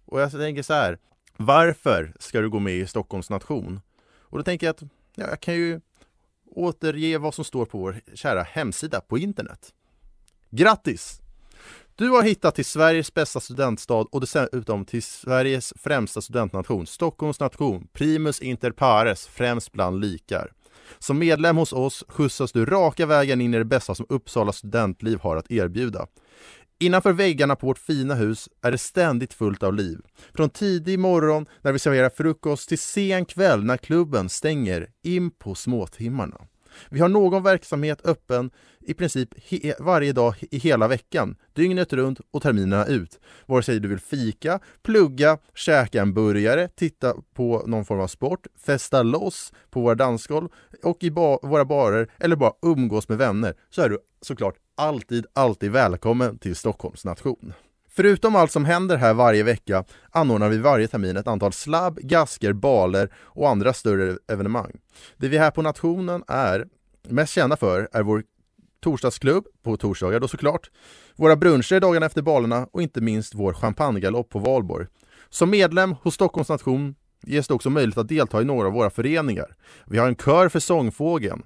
Och 0.06 0.22
jag 0.22 0.32
tänker 0.32 0.64
så 0.64 0.74
här, 0.74 0.98
varför 1.38 2.14
ska 2.20 2.42
du 2.42 2.50
gå 2.50 2.60
med 2.60 2.74
i 2.74 2.88
Stockholms 2.88 3.30
nation? 3.30 3.82
Och 4.20 4.38
då 4.38 4.44
tänker 4.44 4.68
jag 4.68 4.74
att 4.74 4.82
ja, 5.16 5.28
jag 5.30 5.40
kan 5.40 5.54
ju 5.54 5.82
återge 6.46 7.18
vad 7.18 7.34
som 7.34 7.46
står 7.46 7.66
på 7.66 7.78
vår 7.78 8.02
kära 8.14 8.44
hemsida 8.44 9.02
på 9.02 9.18
internet. 9.18 9.74
Grattis! 10.54 11.22
Du 11.96 12.10
har 12.10 12.24
hittat 12.24 12.56
till 12.56 12.66
Sveriges 12.66 13.14
bästa 13.14 13.40
studentstad 13.40 13.94
och 13.94 14.22
dessutom 14.22 14.86
till 14.86 15.04
Sveriges 15.04 15.74
främsta 15.80 16.22
studentnation, 16.22 16.88
Stockholms 16.88 17.40
nation, 17.40 17.88
primus 17.94 18.40
inter 18.40 18.72
pares, 18.72 19.28
främst 19.28 19.72
bland 19.72 20.00
likar. 20.02 20.52
Som 21.00 21.20
medlem 21.20 21.58
hos 21.58 21.74
oss 21.74 22.04
skjutsas 22.08 22.52
du 22.52 22.66
raka 22.66 23.06
vägen 23.06 23.42
in 23.42 23.54
i 23.54 23.58
det 23.58 23.66
bästa 23.66 23.96
som 23.96 24.06
Uppsala 24.10 24.52
studentliv 24.52 25.20
har 25.20 25.38
att 25.38 25.52
erbjuda. 25.52 26.08
Innanför 26.80 27.14
väggarna 27.14 27.56
på 27.56 27.68
vårt 27.68 27.80
fina 27.80 28.16
hus 28.16 28.50
är 28.62 28.72
det 28.72 28.78
ständigt 28.78 29.34
fullt 29.34 29.64
av 29.64 29.74
liv. 29.74 30.00
Från 30.36 30.50
tidig 30.50 31.00
morgon 31.00 31.46
när 31.62 31.72
vi 31.72 31.80
serverar 31.80 32.10
frukost 32.10 32.70
till 32.70 32.80
sen 32.80 33.26
kväll 33.26 33.64
när 33.64 33.78
klubben 33.78 34.30
stänger 34.30 34.88
in 35.04 35.32
på 35.32 35.56
småtimmarna. 35.56 36.38
Vi 36.90 37.00
har 37.00 37.10
någon 37.10 37.44
verksamhet 37.44 38.06
öppen 38.06 38.52
i 38.80 38.94
princip 38.94 39.30
varje 39.80 40.14
dag 40.14 40.36
i 40.52 40.58
hela 40.58 40.88
veckan, 40.88 41.36
dygnet 41.54 41.94
runt 41.94 42.20
och 42.32 42.42
terminerna 42.42 42.86
ut. 42.86 43.20
Vare 43.46 43.64
sig 43.64 43.80
du 43.80 43.88
vill 43.88 44.00
fika, 44.00 44.60
plugga, 44.84 45.38
käka 45.56 46.02
en 46.02 46.14
burgare, 46.14 46.68
titta 46.68 47.16
på 47.34 47.64
någon 47.68 47.86
form 47.86 48.00
av 48.00 48.08
sport, 48.08 48.48
festa 48.66 49.04
loss 49.04 49.54
på 49.70 49.82
våra 49.82 49.96
dansgolv 49.96 50.50
och 50.84 51.04
i 51.04 51.12
ba 51.12 51.40
våra 51.44 51.66
barer 51.66 52.08
eller 52.20 52.36
bara 52.36 52.54
umgås 52.62 53.10
med 53.10 53.18
vänner 53.18 53.56
så 53.70 53.82
är 53.82 53.90
du 53.90 54.00
såklart 54.22 54.56
alltid, 54.78 55.26
alltid 55.34 55.72
välkommen 55.72 56.38
till 56.38 56.56
Stockholms 56.56 57.06
nation. 57.06 57.54
Förutom 57.94 58.36
allt 58.36 58.52
som 58.52 58.66
händer 58.66 58.98
här 58.98 59.14
varje 59.14 59.44
vecka 59.44 59.84
anordnar 60.12 60.50
vi 60.50 60.58
varje 60.58 60.88
termin 60.88 61.18
ett 61.18 61.28
antal 61.28 61.54
slabb, 61.54 62.00
gasker, 62.02 62.54
baler 62.54 63.10
och 63.16 63.50
andra 63.50 63.74
större 63.74 64.18
evenemang. 64.28 64.72
Det 65.18 65.28
vi 65.28 65.38
här 65.38 65.52
på 65.52 65.62
Nationen 65.62 66.24
är 66.28 66.66
mest 67.10 67.34
kända 67.34 67.58
för 67.58 67.90
är 67.92 68.04
vår 68.04 68.24
torsdagsklubb 68.84 69.46
på 69.64 69.78
torsdagar 69.78 70.20
då 70.20 70.28
såklart, 70.28 70.70
våra 71.16 71.36
bruncher 71.36 71.80
dagarna 71.80 72.06
efter 72.06 72.22
balerna 72.22 72.68
och 72.72 72.82
inte 72.82 73.02
minst 73.02 73.36
vår 73.36 73.54
champagnegalopp 73.54 74.30
på 74.30 74.40
Valborg. 74.40 74.88
Som 75.30 75.50
medlem 75.50 75.96
hos 76.02 76.14
Stockholms 76.14 76.50
nation 76.50 76.96
ges 77.24 77.48
det 77.48 77.54
också 77.54 77.70
möjlighet 77.70 77.98
att 77.98 78.08
delta 78.08 78.42
i 78.42 78.46
några 78.46 78.68
av 78.68 78.74
våra 78.74 78.90
föreningar. 78.90 79.56
Vi 79.86 79.98
har 79.98 80.08
en 80.08 80.16
kör 80.16 80.50
för 80.50 80.60
sångfågeln, 80.60 81.44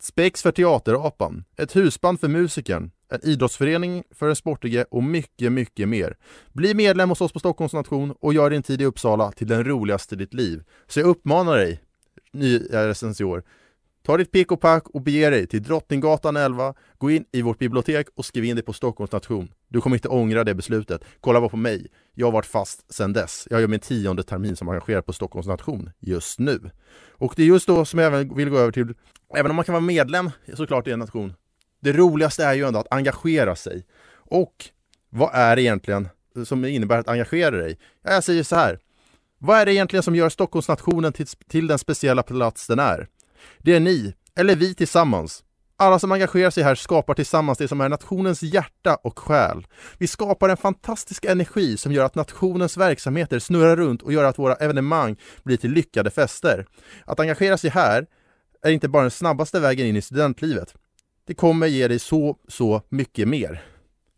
Spex 0.00 0.42
för 0.42 0.52
teaterapan, 0.52 1.44
ett 1.56 1.76
husband 1.76 2.20
för 2.20 2.28
musikern, 2.28 2.90
en 3.10 3.20
idrottsförening 3.22 4.04
för 4.10 4.28
en 4.28 4.36
sportige 4.36 4.84
och 4.90 5.04
mycket, 5.04 5.52
mycket 5.52 5.88
mer. 5.88 6.16
Bli 6.52 6.74
medlem 6.74 7.08
hos 7.08 7.20
oss 7.20 7.32
på 7.32 7.38
Stockholms 7.38 7.72
nation 7.72 8.14
och 8.20 8.34
gör 8.34 8.50
din 8.50 8.62
tid 8.62 8.82
i 8.82 8.84
Uppsala 8.84 9.32
till 9.32 9.48
den 9.48 9.64
roligaste 9.64 10.14
i 10.14 10.18
ditt 10.18 10.34
liv. 10.34 10.62
Så 10.86 11.00
jag 11.00 11.06
uppmanar 11.06 11.56
dig, 11.56 11.80
nya 12.32 12.88
recensior, 12.88 13.42
Ta 14.08 14.16
ditt 14.16 14.32
pick 14.32 14.52
och 14.52 14.60
pack 14.60 14.88
och 14.88 15.02
bege 15.02 15.30
dig 15.30 15.46
till 15.46 15.62
Drottninggatan 15.62 16.36
11, 16.36 16.74
gå 16.98 17.10
in 17.10 17.24
i 17.32 17.42
vårt 17.42 17.58
bibliotek 17.58 18.06
och 18.14 18.24
skriv 18.24 18.44
in 18.44 18.56
dig 18.56 18.64
på 18.64 18.72
Stockholms 18.72 19.12
nation. 19.12 19.52
Du 19.68 19.80
kommer 19.80 19.96
inte 19.96 20.08
ångra 20.08 20.44
det 20.44 20.54
beslutet. 20.54 21.04
Kolla 21.20 21.40
bara 21.40 21.48
på 21.48 21.56
mig. 21.56 21.86
Jag 22.14 22.26
har 22.26 22.32
varit 22.32 22.46
fast 22.46 22.94
sedan 22.94 23.12
dess. 23.12 23.48
Jag 23.50 23.60
gör 23.60 23.68
min 23.68 23.80
tionde 23.80 24.22
termin 24.22 24.56
som 24.56 24.68
engagerad 24.68 25.06
på 25.06 25.12
Stockholms 25.12 25.46
nation 25.46 25.90
just 25.98 26.38
nu. 26.38 26.70
Och 27.10 27.32
det 27.36 27.42
är 27.42 27.46
just 27.46 27.66
då 27.66 27.84
som 27.84 27.98
jag 27.98 28.06
även 28.06 28.36
vill 28.36 28.50
gå 28.50 28.58
över 28.58 28.72
till, 28.72 28.94
även 29.36 29.50
om 29.50 29.56
man 29.56 29.64
kan 29.64 29.72
vara 29.72 29.84
medlem 29.84 30.30
såklart 30.54 30.86
i 30.86 30.90
en 30.90 30.98
nation, 30.98 31.34
det 31.80 31.92
roligaste 31.92 32.44
är 32.44 32.54
ju 32.54 32.64
ändå 32.64 32.78
att 32.78 32.92
engagera 32.92 33.56
sig. 33.56 33.86
Och 34.14 34.54
vad 35.10 35.30
är 35.34 35.56
det 35.56 35.62
egentligen 35.62 36.08
som 36.44 36.64
innebär 36.64 36.98
att 36.98 37.08
engagera 37.08 37.50
dig? 37.56 37.78
Jag 38.02 38.24
säger 38.24 38.42
så 38.42 38.56
här. 38.56 38.78
Vad 39.38 39.58
är 39.58 39.66
det 39.66 39.74
egentligen 39.74 40.02
som 40.02 40.16
gör 40.16 40.28
Stockholmsnationen 40.28 41.12
till, 41.12 41.26
till 41.26 41.66
den 41.66 41.78
speciella 41.78 42.22
plats 42.22 42.66
den 42.66 42.78
är? 42.78 43.08
Det 43.58 43.74
är 43.74 43.80
ni, 43.80 44.14
eller 44.36 44.56
vi 44.56 44.74
tillsammans. 44.74 45.44
Alla 45.80 45.98
som 45.98 46.12
engagerar 46.12 46.50
sig 46.50 46.62
här 46.62 46.74
skapar 46.74 47.14
tillsammans 47.14 47.58
det 47.58 47.68
som 47.68 47.80
är 47.80 47.88
nationens 47.88 48.42
hjärta 48.42 48.94
och 48.94 49.18
själ. 49.18 49.66
Vi 49.98 50.06
skapar 50.06 50.48
en 50.48 50.56
fantastisk 50.56 51.24
energi 51.24 51.76
som 51.76 51.92
gör 51.92 52.04
att 52.04 52.14
nationens 52.14 52.76
verksamheter 52.76 53.38
snurrar 53.38 53.76
runt 53.76 54.02
och 54.02 54.12
gör 54.12 54.24
att 54.24 54.38
våra 54.38 54.54
evenemang 54.54 55.16
blir 55.42 55.56
till 55.56 55.70
lyckade 55.70 56.10
fester. 56.10 56.66
Att 57.04 57.20
engagera 57.20 57.58
sig 57.58 57.70
här 57.70 58.06
är 58.62 58.70
inte 58.70 58.88
bara 58.88 59.02
den 59.02 59.10
snabbaste 59.10 59.60
vägen 59.60 59.86
in 59.86 59.96
i 59.96 60.02
studentlivet. 60.02 60.74
Det 61.28 61.34
kommer 61.34 61.66
ge 61.66 61.88
dig 61.88 61.98
så, 61.98 62.36
så 62.48 62.82
mycket 62.88 63.28
mer. 63.28 63.64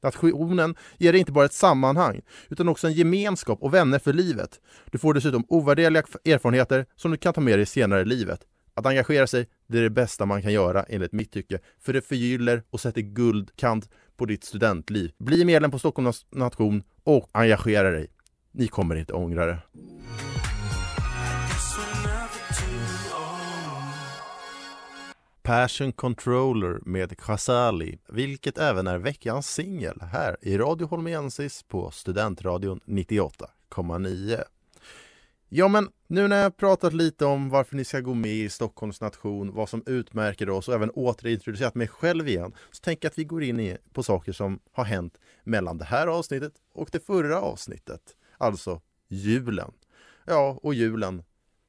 Nationen 0.03 0.75
ger 0.99 1.13
dig 1.13 1.19
inte 1.19 1.33
bara 1.33 1.45
ett 1.45 1.53
sammanhang, 1.53 2.21
utan 2.49 2.69
också 2.69 2.87
en 2.87 2.93
gemenskap 2.93 3.63
och 3.63 3.75
vänner 3.75 3.99
för 3.99 4.13
livet. 4.13 4.61
Du 4.91 4.99
får 4.99 5.15
dessutom 5.15 5.45
ovärderliga 5.49 6.03
erfarenheter 6.25 6.87
som 6.97 7.11
du 7.11 7.17
kan 7.17 7.33
ta 7.33 7.41
med 7.41 7.59
dig 7.59 7.67
senare 7.67 8.01
i 8.01 8.05
livet. 8.05 8.41
Att 8.75 8.87
engagera 8.87 9.27
sig, 9.27 9.47
det 9.67 9.79
är 9.79 9.83
det 9.83 9.91
bästa 9.91 10.27
man 10.27 10.43
kan 10.43 10.53
göra 10.53 10.83
enligt 10.83 11.13
mitt 11.13 11.33
tycke. 11.33 11.59
För 11.81 11.93
det 11.93 12.03
förgyller 12.03 12.63
och 12.71 12.81
sätter 12.81 13.01
guldkant 13.01 13.89
på 14.17 14.27
ditt 14.27 14.45
studentliv. 14.45 15.13
Bli 15.19 15.45
medlem 15.45 15.71
på 15.71 15.79
Stockholms 15.79 16.27
nation 16.31 16.83
och 17.05 17.31
engagera 17.33 17.91
dig. 17.91 18.07
Ni 18.53 18.69
kommer 18.69 18.97
inte 18.97 19.13
ångra 19.13 19.47
det. 19.47 19.59
Passion 25.43 25.93
Controller 25.93 26.81
med 26.83 27.19
Khazali, 27.19 27.99
vilket 28.09 28.59
även 28.59 28.87
är 28.87 28.99
veckans 28.99 29.51
singel 29.51 30.01
här 30.01 30.37
i 30.43 30.59
Radio 30.59 30.87
Holmiensis 30.87 31.63
på 31.63 31.91
Studentradion 31.91 32.81
98,9. 32.85 34.43
Ja 35.49 35.69
men 35.69 35.89
nu 36.07 36.29
när 36.29 36.43
jag 36.43 36.57
pratat 36.57 36.93
lite 36.93 37.25
om 37.25 37.51
varför 37.51 37.77
ni 37.77 37.85
ska 37.85 38.01
gå 38.01 38.15
med 38.15 38.35
i 38.35 38.49
Stockholms 38.49 39.01
nation, 39.01 39.55
vad 39.55 39.69
som 39.69 39.83
utmärker 39.87 40.51
oss 40.51 40.69
och 40.69 40.75
även 40.75 40.91
återintroducerat 40.91 41.75
mig 41.75 41.89
själv 41.89 42.29
igen, 42.29 42.55
så 42.71 42.81
tänker 42.81 43.07
jag 43.07 43.11
att 43.11 43.19
vi 43.19 43.25
går 43.25 43.43
in 43.43 43.77
på 43.93 44.03
saker 44.03 44.33
som 44.33 44.61
har 44.73 44.85
hänt 44.85 45.19
mellan 45.45 45.79
det 45.79 45.85
här 45.85 46.07
avsnittet 46.07 46.53
och 46.73 46.89
det 46.93 47.07
förra 47.07 47.41
avsnittet. 47.41 48.03
Alltså 48.39 48.81
julen. 49.09 49.73
Ja, 50.25 50.59
och 50.63 50.75
julen. 50.75 51.23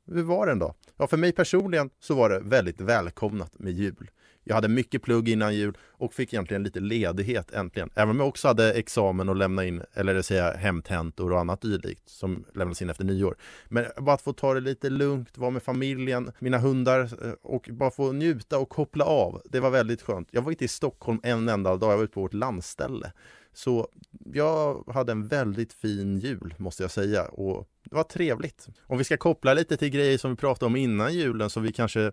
Hur 0.08 0.24
var 0.24 0.48
den 0.48 0.60
då? 0.60 0.76
Ja, 0.98 1.08
för 1.08 1.18
mig 1.18 1.32
personligen 1.32 1.90
så 2.00 2.16
var 2.16 2.30
det 2.30 2.40
väldigt 2.40 2.82
välkomnat 2.82 3.60
med 3.60 3.74
jul. 3.74 4.12
Jag 4.44 4.56
hade 4.56 4.68
mycket 4.68 5.02
plugg 5.02 5.30
innan 5.30 5.56
jul 5.56 5.78
och 5.84 6.14
fick 6.14 6.34
egentligen 6.34 6.64
lite 6.64 6.80
ledighet 6.80 7.52
äntligen. 7.52 7.90
Även 7.96 8.10
om 8.10 8.20
jag 8.20 8.28
också 8.28 8.48
hade 8.48 8.74
examen 8.74 9.30
att 9.30 9.38
lämna 9.38 9.66
in, 9.66 9.84
eller 9.94 10.14
det 10.14 10.24
säga 10.24 10.54
hemtentor 10.54 11.32
och 11.32 11.40
annat 11.40 11.62
dylikt 11.62 12.10
som 12.10 12.46
lämnas 12.56 12.82
in 12.82 12.90
efter 12.90 13.04
nyår. 13.04 13.36
Men 13.70 13.86
bara 13.98 14.16
att 14.16 14.22
få 14.22 14.34
ta 14.34 14.54
det 14.54 14.60
lite 14.60 14.90
lugnt, 14.90 15.38
vara 15.38 15.52
med 15.52 15.64
familjen, 15.64 16.32
mina 16.40 16.58
hundar 16.58 17.00
eh, 17.00 17.34
och 17.42 17.70
bara 17.72 17.92
få 17.92 18.12
njuta 18.12 18.58
och 18.58 18.70
koppla 18.70 19.06
av. 19.06 19.42
Det 19.46 19.60
var 19.60 19.70
väldigt 19.70 20.02
skönt. 20.02 20.28
Jag 20.32 20.42
var 20.42 20.52
inte 20.52 20.66
i 20.66 20.68
Stockholm 20.68 21.20
en 21.24 21.50
enda 21.50 21.78
dag, 21.78 21.92
jag 21.92 21.98
var 21.98 22.04
ute 22.04 22.14
på 22.14 22.22
vårt 22.22 22.34
landställe. 22.34 23.12
Så 23.54 23.88
jag 24.34 24.84
hade 24.88 25.12
en 25.12 25.28
väldigt 25.28 25.74
fin 25.74 26.20
jul 26.20 26.54
måste 26.58 26.84
jag 26.84 26.92
säga 26.92 27.26
och 27.26 27.68
det 27.84 27.96
var 27.96 28.04
trevligt. 28.04 28.68
Om 28.88 28.98
vi 28.98 29.04
ska 29.04 29.18
koppla 29.18 29.54
lite 29.54 29.78
till 29.78 29.90
grejer 29.90 30.18
som 30.18 30.32
vi 30.32 30.38
pratade 30.38 30.66
om 30.66 30.76
innan 30.76 31.14
julen 31.14 31.50
som 31.50 31.64
vi 31.64 31.72
kanske 31.72 32.12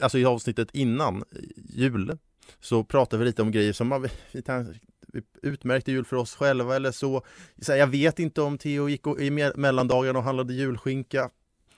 alltså 0.00 0.18
i 0.18 0.24
avsnittet 0.24 0.68
innan 0.72 1.24
jul 1.56 2.18
så 2.60 2.84
pratade 2.84 3.18
vi 3.18 3.24
lite 3.24 3.42
om 3.42 3.50
grejer 3.50 3.72
som 3.72 4.02
vi, 4.32 4.42
vi 5.06 5.22
utmärkte 5.42 5.92
jul 5.92 6.04
för 6.04 6.16
oss 6.16 6.34
själva 6.34 6.76
eller 6.76 6.92
så. 6.92 7.22
så 7.62 7.72
jag 7.72 7.86
vet 7.86 8.18
inte 8.18 8.42
om 8.42 8.58
Theo 8.58 8.88
gick 8.88 9.06
i 9.06 9.30
mellandagarna 9.56 10.18
och 10.18 10.24
handlade 10.24 10.54
julskinka 10.54 11.30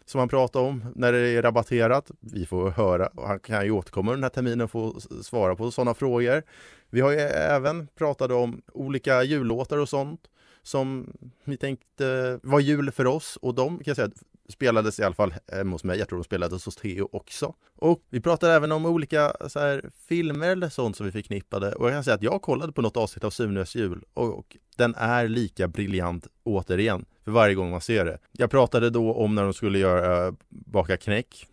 som 0.04 0.18
han 0.18 0.28
pratade 0.28 0.68
om 0.68 0.84
när 0.94 1.12
det 1.12 1.18
är 1.18 1.42
rabatterat. 1.42 2.10
Vi 2.20 2.46
får 2.46 2.70
höra 2.70 3.06
och 3.06 3.28
han 3.28 3.38
kan 3.38 3.64
ju 3.64 3.70
återkomma 3.70 4.12
den 4.12 4.22
här 4.22 4.30
terminen 4.30 4.60
och 4.60 4.70
få 4.70 5.00
svara 5.22 5.56
på 5.56 5.70
sådana 5.70 5.94
frågor. 5.94 6.42
Vi 6.90 7.00
har 7.00 7.10
ju 7.10 7.18
även 7.18 7.86
pratat 7.86 8.30
om 8.30 8.62
olika 8.72 9.22
jullåtar 9.22 9.78
och 9.78 9.88
sånt 9.88 10.20
som 10.62 11.12
vi 11.44 11.56
tänkte 11.56 12.06
eh, 12.08 12.50
var 12.50 12.60
jul 12.60 12.90
för 12.90 13.06
oss 13.06 13.38
och 13.42 13.54
de 13.54 13.76
kan 13.76 13.84
jag 13.86 13.96
säga 13.96 14.10
spelades 14.48 15.00
i 15.00 15.02
alla 15.02 15.14
fall 15.14 15.34
eh, 15.46 15.56
hemma 15.56 15.72
hos 15.72 15.84
mig. 15.84 15.98
Jag 15.98 16.08
tror 16.08 16.18
de 16.18 16.24
spelades 16.24 16.64
hos 16.64 16.76
Theo 16.76 17.08
också. 17.12 17.54
Och 17.76 18.02
vi 18.10 18.20
pratade 18.20 18.52
även 18.52 18.72
om 18.72 18.86
olika 18.86 19.36
så 19.48 19.60
här, 19.60 19.90
filmer 20.08 20.48
eller 20.48 20.68
sånt 20.68 20.96
som 20.96 21.06
vi 21.06 21.12
förknippade. 21.12 21.72
Och 21.72 21.86
jag 21.86 21.94
kan 21.94 22.04
säga 22.04 22.14
att 22.14 22.22
jag 22.22 22.42
kollade 22.42 22.72
på 22.72 22.82
något 22.82 22.96
avsnitt 22.96 23.24
av 23.24 23.30
Sunes 23.30 23.74
jul 23.74 24.04
och, 24.14 24.38
och 24.38 24.56
den 24.76 24.94
är 24.94 25.28
lika 25.28 25.68
briljant 25.68 26.26
återigen 26.42 27.04
för 27.24 27.30
varje 27.30 27.54
gång 27.54 27.70
man 27.70 27.80
ser 27.80 28.04
det. 28.04 28.18
Jag 28.32 28.50
pratade 28.50 28.90
då 28.90 29.14
om 29.14 29.34
när 29.34 29.42
de 29.42 29.54
skulle 29.54 29.78
göra 29.78 30.26
äh, 30.26 30.34
baka 30.48 30.96
knäck. 30.96 31.46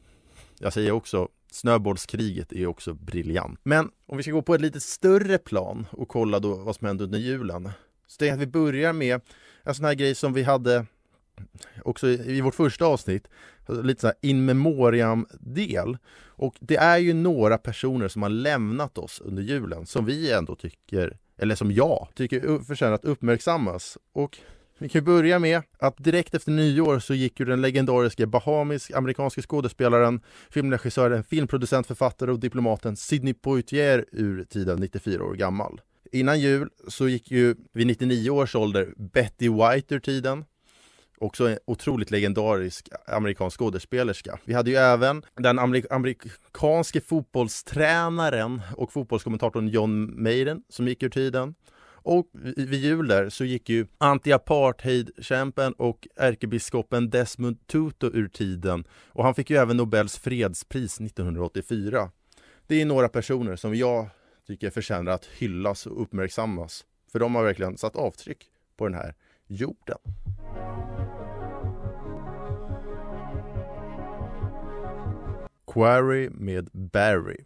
Jag 0.60 0.74
säger 0.74 0.92
också 0.92 1.28
Snöbollskriget 1.52 2.54
är 2.54 2.68
också 2.68 2.94
briljant. 2.94 3.60
Men 3.64 3.92
om 4.06 4.18
vi 4.18 4.24
ska 4.24 4.32
gå 4.32 4.42
på 4.42 4.56
ett 4.56 4.62
lite 4.62 4.80
större 4.80 5.38
plan 5.38 5.88
och 5.92 6.08
kolla 6.08 6.40
då 6.40 6.56
vad 6.56 6.76
som 6.76 6.88
hände 6.88 7.04
under 7.04 7.20
julen. 7.20 7.70
Så 8.08 8.16
det 8.20 8.30
är 8.30 8.34
att 8.34 8.40
vi 8.40 8.48
börjar 8.48 8.94
med 8.94 9.22
en 9.64 9.76
sån 9.76 9.86
här 9.86 9.94
grej 9.94 10.16
som 10.16 10.34
vi 10.34 10.44
hade 10.44 10.86
också 11.86 12.08
i 12.08 12.42
vårt 12.42 12.56
första 12.56 12.86
avsnitt, 12.86 13.28
lite 13.84 14.02
så 14.02 14.08
här 14.08 14.16
in 14.22 14.46
memoriam-del. 14.46 15.98
Och 16.42 16.56
det 16.60 16.78
är 16.78 16.98
ju 16.98 17.14
några 17.14 17.58
personer 17.58 18.08
som 18.08 18.22
har 18.22 18.30
lämnat 18.30 18.98
oss 18.98 19.22
under 19.26 19.44
julen 19.44 19.86
som 19.86 20.06
vi 20.06 20.32
ändå 20.32 20.56
tycker, 20.56 21.18
eller 21.38 21.56
som 21.56 21.72
jag 21.72 22.08
tycker 22.16 22.64
förtjänar 22.64 22.94
att 22.94 23.06
uppmärksammas. 23.06 23.98
Och 24.14 24.38
vi 24.82 24.90
kan 24.90 25.04
börja 25.04 25.40
med 25.40 25.62
att 25.80 25.98
direkt 25.98 26.36
efter 26.36 26.52
nyår 26.52 27.00
så 27.00 27.14
gick 27.14 27.40
ju 27.40 27.46
den 27.46 27.62
legendariska 27.62 28.28
bahamisk-amerikanske 28.28 29.42
skådespelaren, 29.42 30.22
filmregissören, 30.50 31.24
filmproducent, 31.24 31.88
författare 31.88 32.32
och 32.32 32.40
diplomaten 32.40 32.96
Sidney 32.96 33.34
Poitier 33.34 34.06
ur 34.12 34.44
tiden 34.44 34.80
94 34.80 35.24
år 35.24 35.34
gammal. 35.34 35.82
Innan 36.12 36.40
jul 36.40 36.70
så 36.88 37.08
gick 37.08 37.32
ju 37.32 37.56
vid 37.74 37.88
99 37.88 38.30
års 38.30 38.56
ålder 38.56 38.94
Betty 38.98 39.50
White 39.50 39.96
ur 39.96 40.00
tiden 40.00 40.46
också 41.22 41.48
en 41.50 41.58
otroligt 41.66 42.12
legendarisk 42.12 42.90
amerikansk 43.08 43.60
skådespelerska. 43.60 44.40
Vi 44.46 44.54
hade 44.54 44.70
ju 44.70 44.76
även 44.76 45.24
den 45.36 45.60
amerik 45.60 45.86
amerikanske 45.90 47.02
fotbollstränaren 47.02 48.62
och 48.78 48.92
fotbollskommentatorn 48.92 49.68
John 49.68 50.24
Maiden 50.24 50.64
som 50.70 50.88
gick 50.88 51.04
ur 51.04 51.10
tiden. 51.10 51.56
Och 52.04 52.30
vid 52.34 52.74
jul 52.74 53.08
där 53.08 53.30
så 53.30 53.46
gick 53.46 53.70
ju 53.70 53.88
anti-apartheid-kämpen 53.98 55.74
och 55.74 56.08
ärkebiskopen 56.16 57.10
Desmond 57.10 57.68
Tutu 57.68 58.08
ur 58.14 58.28
tiden 58.28 58.84
och 59.08 59.24
han 59.24 59.36
fick 59.36 59.50
ju 59.50 59.58
även 59.58 59.78
Nobels 59.78 60.18
fredspris 60.18 61.02
1984. 61.02 62.12
Det 62.68 62.82
är 62.82 62.86
några 62.86 63.10
personer 63.10 63.56
som 63.56 63.76
jag 63.76 64.10
tycker 64.48 64.70
förtjänar 64.70 65.12
att 65.12 65.26
hyllas 65.26 65.86
och 65.86 66.02
uppmärksammas 66.02 66.86
för 67.12 67.20
de 67.20 67.36
har 67.36 67.44
verkligen 67.44 67.78
satt 67.78 67.96
avtryck 67.96 68.46
på 68.78 68.88
den 68.88 68.96
här 68.96 69.16
jorden. 69.48 69.98
Quarry 75.74 76.30
med 76.30 76.70
Barry. 76.74 77.38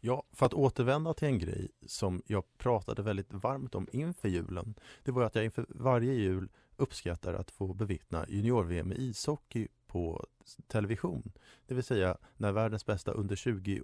Ja, 0.00 0.22
för 0.32 0.46
att 0.46 0.54
återvända 0.54 1.14
till 1.14 1.28
en 1.28 1.38
grej 1.38 1.70
som 1.86 2.22
jag 2.26 2.44
pratade 2.58 3.02
väldigt 3.02 3.32
varmt 3.32 3.74
om 3.74 3.88
inför 3.92 4.28
julen. 4.28 4.74
Det 5.02 5.12
var 5.12 5.22
att 5.22 5.34
jag 5.34 5.44
inför 5.44 5.66
varje 5.68 6.12
jul 6.12 6.48
uppskattar 6.76 7.34
att 7.34 7.50
få 7.50 7.74
bevittna 7.74 8.26
junior-VM 8.28 8.92
i 8.92 8.96
ishockey 8.96 9.68
på 9.86 10.26
television. 10.66 11.32
Det 11.66 11.74
vill 11.74 11.84
säga 11.84 12.16
när 12.36 12.52
världens 12.52 12.86
bästa 12.86 13.12
under 13.12 13.36
20 13.36 13.82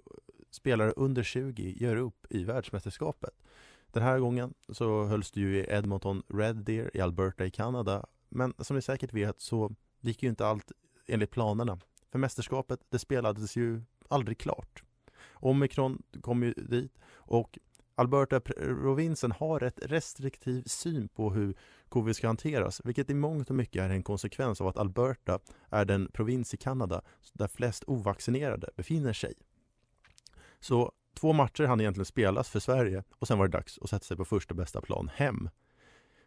spelare 0.51 0.91
under 0.91 1.23
20 1.23 1.75
gör 1.79 1.95
upp 1.95 2.25
i 2.29 2.43
världsmästerskapet. 2.43 3.43
Den 3.91 4.03
här 4.03 4.19
gången 4.19 4.53
så 4.69 5.03
hölls 5.03 5.31
det 5.31 5.39
ju 5.39 5.57
i 5.57 5.65
Edmonton 5.69 6.23
Red 6.27 6.55
Deer 6.55 6.91
i 6.93 7.01
Alberta 7.01 7.45
i 7.45 7.51
Kanada. 7.51 8.05
Men 8.29 8.53
som 8.59 8.75
ni 8.75 8.81
säkert 8.81 9.13
vet 9.13 9.41
så 9.41 9.75
gick 9.99 10.23
ju 10.23 10.29
inte 10.29 10.47
allt 10.47 10.71
enligt 11.07 11.31
planerna. 11.31 11.79
För 12.11 12.19
mästerskapet, 12.19 12.79
det 12.89 12.99
spelades 12.99 13.55
ju 13.55 13.81
aldrig 14.09 14.37
klart. 14.37 14.83
Omikron 15.33 16.03
kom 16.21 16.43
ju 16.43 16.53
dit 16.53 16.99
och 17.13 17.59
Alberta-provinsen 17.95 19.31
har 19.31 19.63
ett 19.63 19.79
restriktiv 19.81 20.63
syn 20.63 21.07
på 21.07 21.31
hur 21.31 21.55
covid 21.89 22.15
ska 22.15 22.27
hanteras, 22.27 22.81
vilket 22.83 23.09
i 23.09 23.13
mångt 23.13 23.49
och 23.49 23.55
mycket 23.55 23.81
är 23.81 23.89
en 23.89 24.03
konsekvens 24.03 24.61
av 24.61 24.67
att 24.67 24.77
Alberta 24.77 25.39
är 25.69 25.85
den 25.85 26.11
provins 26.11 26.53
i 26.53 26.57
Kanada 26.57 27.01
där 27.33 27.47
flest 27.47 27.83
ovaccinerade 27.87 28.69
befinner 28.75 29.13
sig. 29.13 29.33
Så 30.59 30.91
två 31.13 31.33
matcher 31.33 31.63
hann 31.63 31.81
egentligen 31.81 32.05
spelas 32.05 32.49
för 32.49 32.59
Sverige 32.59 33.03
och 33.19 33.27
sen 33.27 33.37
var 33.37 33.47
det 33.47 33.57
dags 33.57 33.79
att 33.81 33.89
sätta 33.89 34.05
sig 34.05 34.17
på 34.17 34.25
första 34.25 34.53
bästa 34.53 34.81
plan 34.81 35.09
hem. 35.15 35.49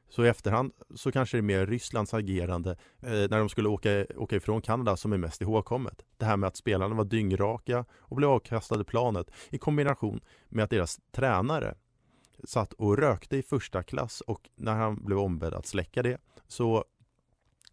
Så 0.08 0.24
i 0.24 0.28
efterhand 0.28 0.72
så 0.94 1.12
kanske 1.12 1.36
det 1.36 1.40
är 1.40 1.42
mer 1.42 1.66
Rysslands 1.66 2.14
agerande 2.14 2.70
eh, 3.02 3.10
när 3.10 3.38
de 3.38 3.48
skulle 3.48 3.68
åka, 3.68 4.06
åka 4.16 4.36
ifrån 4.36 4.62
Kanada 4.62 4.96
som 4.96 5.12
är 5.12 5.18
mest 5.18 5.40
ihågkommet. 5.40 6.04
Det 6.16 6.24
här 6.24 6.36
med 6.36 6.46
att 6.46 6.56
spelarna 6.56 6.94
var 6.94 7.04
dyngraka 7.04 7.84
och 7.92 8.16
blev 8.16 8.30
avkastade 8.30 8.84
planet 8.84 9.30
i 9.50 9.58
kombination 9.58 10.20
med 10.48 10.64
att 10.64 10.70
deras 10.70 11.00
tränare 11.12 11.74
satt 12.44 12.72
och 12.72 12.98
rökte 12.98 13.36
i 13.36 13.42
första 13.42 13.82
klass 13.82 14.20
och 14.20 14.48
när 14.56 14.74
han 14.74 15.04
blev 15.04 15.18
ombedd 15.18 15.54
att 15.54 15.66
släcka 15.66 16.02
det 16.02 16.18
så 16.48 16.84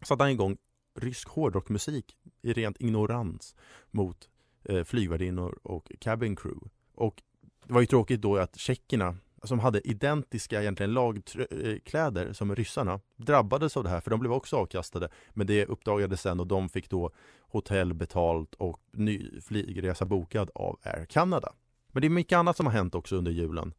satte 0.04 0.22
han 0.22 0.32
igång 0.32 0.56
rysk 0.94 1.28
hårdrockmusik 1.28 2.16
i 2.42 2.52
rent 2.52 2.80
ignorans 2.80 3.54
mot 3.90 4.28
eh, 4.64 4.84
flygvärdinnor 4.84 5.58
och 5.62 5.92
cabin 5.98 6.36
crew. 6.36 6.70
Och 6.94 7.22
det 7.66 7.72
var 7.72 7.80
ju 7.80 7.86
tråkigt 7.86 8.22
då 8.22 8.36
att 8.36 8.56
tjeckerna 8.56 9.16
som 9.44 9.58
hade 9.58 9.88
identiska 9.88 10.60
egentligen 10.60 10.94
lagkläder 10.94 12.26
eh, 12.26 12.32
som 12.32 12.54
ryssarna 12.56 13.00
drabbades 13.16 13.76
av 13.76 13.84
det 13.84 13.90
här 13.90 14.00
för 14.00 14.10
de 14.10 14.20
blev 14.20 14.32
också 14.32 14.56
avkastade. 14.56 15.08
Men 15.30 15.46
det 15.46 15.66
uppdagades 15.66 16.20
sen 16.20 16.40
och 16.40 16.46
de 16.46 16.68
fick 16.68 16.90
då 16.90 17.10
hotell 17.40 17.94
betalt 17.94 18.54
och 18.54 18.80
ny 18.92 19.40
flygresa 19.40 20.04
bokad 20.04 20.50
av 20.54 20.78
Air 20.82 21.04
Canada. 21.04 21.52
Men 21.92 22.00
det 22.00 22.06
är 22.06 22.10
mycket 22.10 22.36
annat 22.36 22.56
som 22.56 22.66
har 22.66 22.72
hänt 22.72 22.94
också 22.94 23.16
under 23.16 23.32
julen. 23.32 23.72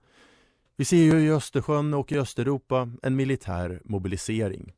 Vi 0.75 0.85
ser 0.85 0.97
ju 0.97 1.19
i 1.19 1.31
Östersjön 1.31 1.93
och 1.93 2.11
i 2.11 2.17
Östeuropa 2.17 2.89
en 3.01 3.15
militär 3.15 3.81
mobilisering. 3.83 4.73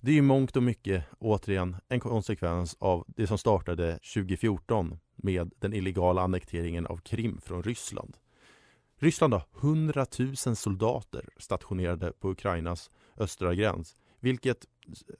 Det 0.00 0.10
är 0.10 0.14
ju 0.14 0.22
mångt 0.22 0.56
och 0.56 0.62
mycket 0.62 1.04
återigen 1.18 1.76
en 1.88 2.00
konsekvens 2.00 2.76
av 2.78 3.04
det 3.08 3.26
som 3.26 3.38
startade 3.38 3.92
2014 3.92 4.98
med 5.16 5.52
den 5.58 5.74
illegala 5.74 6.22
annekteringen 6.22 6.86
av 6.86 6.96
Krim 6.96 7.40
från 7.40 7.62
Ryssland. 7.62 8.16
Ryssland 9.02 9.32
har 9.32 9.42
100 9.60 10.06
000 10.18 10.56
soldater 10.56 11.28
stationerade 11.36 12.12
på 12.12 12.30
Ukrainas 12.30 12.90
östra 13.16 13.54
gräns, 13.54 13.96
vilket 14.20 14.66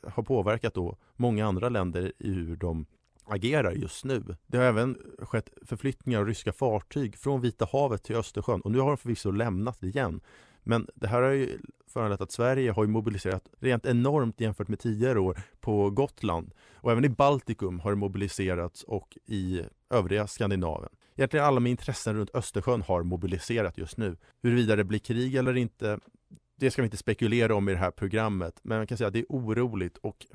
har 0.02 0.22
påverkat 0.22 0.74
då 0.74 0.96
många 1.16 1.46
andra 1.46 1.68
länder 1.68 2.12
i 2.18 2.32
hur 2.32 2.56
de 2.56 2.86
agerar 3.24 3.72
just 3.72 4.04
nu. 4.04 4.36
Det 4.46 4.56
har 4.56 4.64
även 4.64 4.98
skett 5.18 5.50
förflyttningar 5.62 6.20
av 6.20 6.26
ryska 6.26 6.52
fartyg 6.52 7.16
från 7.16 7.40
Vita 7.40 7.68
havet 7.72 8.02
till 8.02 8.16
Östersjön 8.16 8.60
och 8.60 8.70
nu 8.70 8.78
har 8.78 8.88
de 8.88 8.96
förvisso 8.96 9.30
lämnat 9.30 9.80
det 9.80 9.86
igen. 9.86 10.20
Men 10.62 10.86
det 10.94 11.06
här 11.06 11.22
har 11.22 11.30
ju 11.30 11.58
föranlett 11.86 12.20
att 12.20 12.32
Sverige 12.32 12.70
har 12.70 12.86
mobiliserat 12.86 13.48
rent 13.60 13.86
enormt 13.86 14.40
jämfört 14.40 14.68
med 14.68 14.78
tidigare 14.78 15.20
år 15.20 15.40
på 15.60 15.90
Gotland. 15.90 16.52
Och 16.74 16.92
även 16.92 17.04
i 17.04 17.08
Baltikum 17.08 17.80
har 17.80 17.90
det 17.90 17.96
mobiliserats 17.96 18.82
och 18.82 19.18
i 19.26 19.62
övriga 19.90 20.26
Skandinavien. 20.26 20.92
Egentligen 21.16 21.46
alla 21.46 21.60
med 21.60 21.70
intressen 21.70 22.16
runt 22.16 22.34
Östersjön 22.34 22.82
har 22.82 23.02
mobiliserat 23.02 23.78
just 23.78 23.96
nu. 23.96 24.16
Huruvida 24.42 24.76
det 24.76 24.84
blir 24.84 24.98
krig 24.98 25.34
eller 25.34 25.56
inte, 25.56 25.98
det 26.56 26.70
ska 26.70 26.82
vi 26.82 26.86
inte 26.86 26.96
spekulera 26.96 27.54
om 27.54 27.68
i 27.68 27.72
det 27.72 27.78
här 27.78 27.90
programmet. 27.90 28.60
Men 28.62 28.78
man 28.78 28.86
kan 28.86 28.98
säga 28.98 29.08
att 29.08 29.12
det 29.12 29.18
är 29.18 29.26
oroligt 29.28 29.96
och 29.98 30.26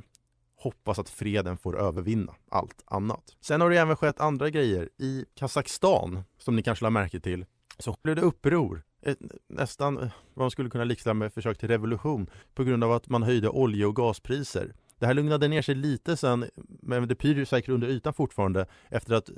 hoppas 0.56 1.00
att 1.00 1.10
freden 1.10 1.58
får 1.58 1.80
övervinna 1.80 2.36
allt 2.50 2.84
annat. 2.86 3.24
Sen 3.42 3.62
har 3.62 3.70
det 3.70 3.78
även 3.78 3.96
skett 3.96 4.20
andra 4.20 4.50
grejer. 4.50 4.90
I 4.98 5.26
Kazakstan, 5.36 6.24
som 6.38 6.56
ni 6.56 6.64
kanske 6.64 6.84
lade 6.84 6.94
märke 6.94 7.20
till, 7.20 7.46
så 7.80 7.98
blev 8.04 8.16
det 8.16 8.22
uppror 8.22 8.84
Eh, 9.06 9.16
nästan 9.48 9.96
vad 10.34 10.44
man 10.44 10.52
skulle 10.52 10.70
kunna 10.70 10.84
likna 10.84 11.14
med 11.14 11.34
försök 11.34 11.58
till 11.58 11.70
revolution 11.70 12.30
på 12.54 12.64
grund 12.64 12.84
av 12.84 12.92
att 12.92 13.10
man 13.10 13.24
höjde 13.24 13.50
olje 13.50 13.86
och 13.86 13.96
gaspriser. 13.96 14.74
Det 15.00 15.06
här 15.06 15.14
lugnade 15.14 15.48
ner 15.48 15.62
sig 15.62 15.76
lite 15.76 16.18
sen, 16.18 16.46
men 16.82 17.08
det 17.08 17.16
pyr 17.16 17.36
ju 17.36 17.46
säkert 17.46 17.70
under 17.70 17.88
ytan 17.88 18.14
fortfarande 18.14 18.66
efter 18.90 19.16
att 19.16 19.30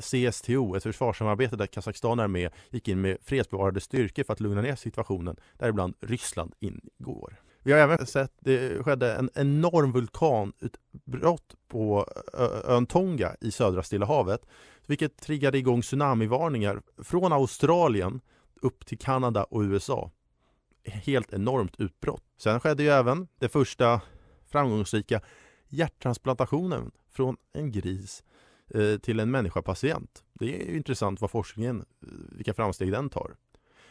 CSTO, 0.00 0.74
ett 0.76 0.82
försvarssamarbete 0.82 1.56
där 1.56 1.66
Kazakstan 1.66 2.18
är 2.18 2.28
med, 2.28 2.50
gick 2.70 2.88
in 2.88 3.00
med 3.00 3.18
fredsbevarande 3.22 3.80
styrkor 3.80 4.24
för 4.24 4.32
att 4.32 4.40
lugna 4.40 4.62
ner 4.62 4.76
situationen, 4.76 5.36
däribland 5.58 5.94
Ryssland 6.00 6.54
ingår. 6.60 7.40
Vi 7.62 7.72
har 7.72 7.78
även 7.78 8.06
sett 8.06 8.32
det 8.40 8.84
skedde 8.84 9.14
en 9.14 9.30
enorm 9.34 9.92
vulkanutbrott 9.92 11.56
på 11.68 12.06
ön 12.64 12.86
Tonga 12.86 13.36
i 13.40 13.50
södra 13.50 13.82
Stilla 13.82 14.06
havet, 14.06 14.46
vilket 14.86 15.16
triggade 15.16 15.58
igång 15.58 15.82
tsunamivarningar 15.82 16.82
från 17.02 17.32
Australien 17.32 18.20
upp 18.62 18.86
till 18.86 18.98
Kanada 18.98 19.44
och 19.44 19.60
USA. 19.60 20.10
Helt 20.84 21.32
enormt 21.32 21.80
utbrott. 21.80 22.24
Sen 22.36 22.60
skedde 22.60 22.82
ju 22.82 22.88
även 22.88 23.28
det 23.38 23.48
första 23.48 24.00
framgångsrika 24.46 25.20
hjärttransplantationen 25.68 26.90
från 27.10 27.36
en 27.52 27.72
gris 27.72 28.22
eh, 28.74 28.98
till 28.98 29.20
en 29.20 29.30
människa-patient. 29.30 30.24
Det 30.32 30.62
är 30.62 30.66
ju 30.66 30.76
intressant 30.76 31.20
vad 31.20 31.30
forskningen, 31.30 31.80
eh, 31.80 32.08
vilka 32.36 32.54
framsteg 32.54 32.92
den 32.92 33.10
tar. 33.10 33.36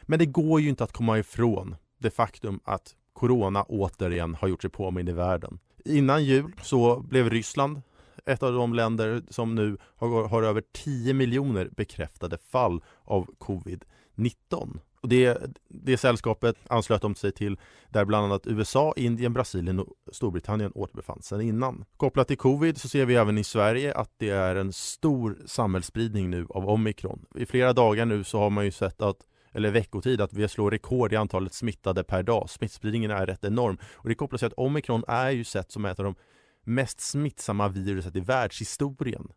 Men 0.01 0.19
det 0.19 0.25
går 0.25 0.61
ju 0.61 0.69
inte 0.69 0.83
att 0.83 0.93
komma 0.93 1.19
ifrån 1.19 1.75
det 1.97 2.11
faktum 2.11 2.59
att 2.63 2.95
Corona 3.13 3.63
återigen 3.63 4.35
har 4.35 4.47
gjort 4.47 4.61
sig 4.61 4.71
påmind 4.71 5.09
i 5.09 5.11
världen. 5.11 5.59
Innan 5.85 6.23
jul 6.23 6.51
så 6.61 6.99
blev 6.99 7.29
Ryssland 7.29 7.81
ett 8.25 8.43
av 8.43 8.53
de 8.53 8.73
länder 8.73 9.21
som 9.29 9.55
nu 9.55 9.77
har, 9.95 10.27
har 10.27 10.43
över 10.43 10.63
10 10.71 11.13
miljoner 11.13 11.69
bekräftade 11.71 12.37
fall 12.37 12.83
av 13.03 13.27
Covid. 13.37 13.85
19. 14.21 14.79
Och 15.01 15.09
det, 15.09 15.37
det 15.69 15.97
sällskapet 15.97 16.55
anslöt 16.67 17.01
de 17.01 17.15
sig 17.15 17.31
till 17.31 17.59
där 17.89 18.05
bland 18.05 18.25
annat 18.25 18.47
USA, 18.47 18.93
Indien, 18.97 19.33
Brasilien 19.33 19.79
och 19.79 19.87
Storbritannien 20.11 20.71
återbefann 20.75 21.21
sig 21.21 21.47
innan. 21.47 21.85
Kopplat 21.97 22.27
till 22.27 22.37
covid 22.37 22.77
så 22.77 22.87
ser 22.87 23.05
vi 23.05 23.15
även 23.15 23.37
i 23.37 23.43
Sverige 23.43 23.93
att 23.93 24.13
det 24.17 24.29
är 24.29 24.55
en 24.55 24.73
stor 24.73 25.37
samhällsspridning 25.45 26.29
nu 26.29 26.47
av 26.49 26.69
omikron. 26.69 27.25
I 27.35 27.45
flera 27.45 27.73
dagar 27.73 28.05
nu 28.05 28.23
så 28.23 28.39
har 28.39 28.49
man 28.49 28.65
ju 28.65 28.71
sett 28.71 29.01
att 29.01 29.17
eller 29.53 29.71
veckotid 29.71 30.21
att 30.21 30.33
vi 30.33 30.47
slår 30.47 30.71
rekord 30.71 31.13
i 31.13 31.15
antalet 31.15 31.53
smittade 31.53 32.03
per 32.03 32.23
dag. 32.23 32.49
Smittspridningen 32.49 33.11
är 33.11 33.25
rätt 33.25 33.43
enorm 33.43 33.77
och 33.93 34.09
det 34.09 34.15
kopplas 34.15 34.39
till 34.39 34.47
att 34.47 34.53
omikron 34.53 35.03
är 35.07 35.29
ju 35.29 35.43
sett 35.43 35.71
som 35.71 35.85
ett 35.85 35.99
av 35.99 36.05
de 36.05 36.15
mest 36.63 36.99
smittsamma 36.99 37.67
viruset 37.67 38.15
i 38.15 38.19
världshistorien. 38.19 39.27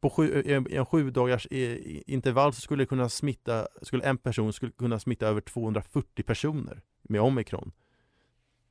På 0.00 0.10
sju, 0.10 0.42
eh, 0.46 0.62
en 0.70 0.86
sju 0.86 1.10
dagars 1.10 1.46
eh, 1.50 1.78
intervall 2.06 2.52
så 2.52 2.60
skulle, 2.60 2.86
kunna 2.86 3.08
smitta, 3.08 3.68
skulle 3.82 4.04
en 4.04 4.18
person 4.18 4.52
skulle 4.52 4.72
kunna 4.72 4.98
smitta 4.98 5.26
över 5.26 5.40
240 5.40 6.22
personer 6.22 6.82
med 7.02 7.20
omikron. 7.20 7.72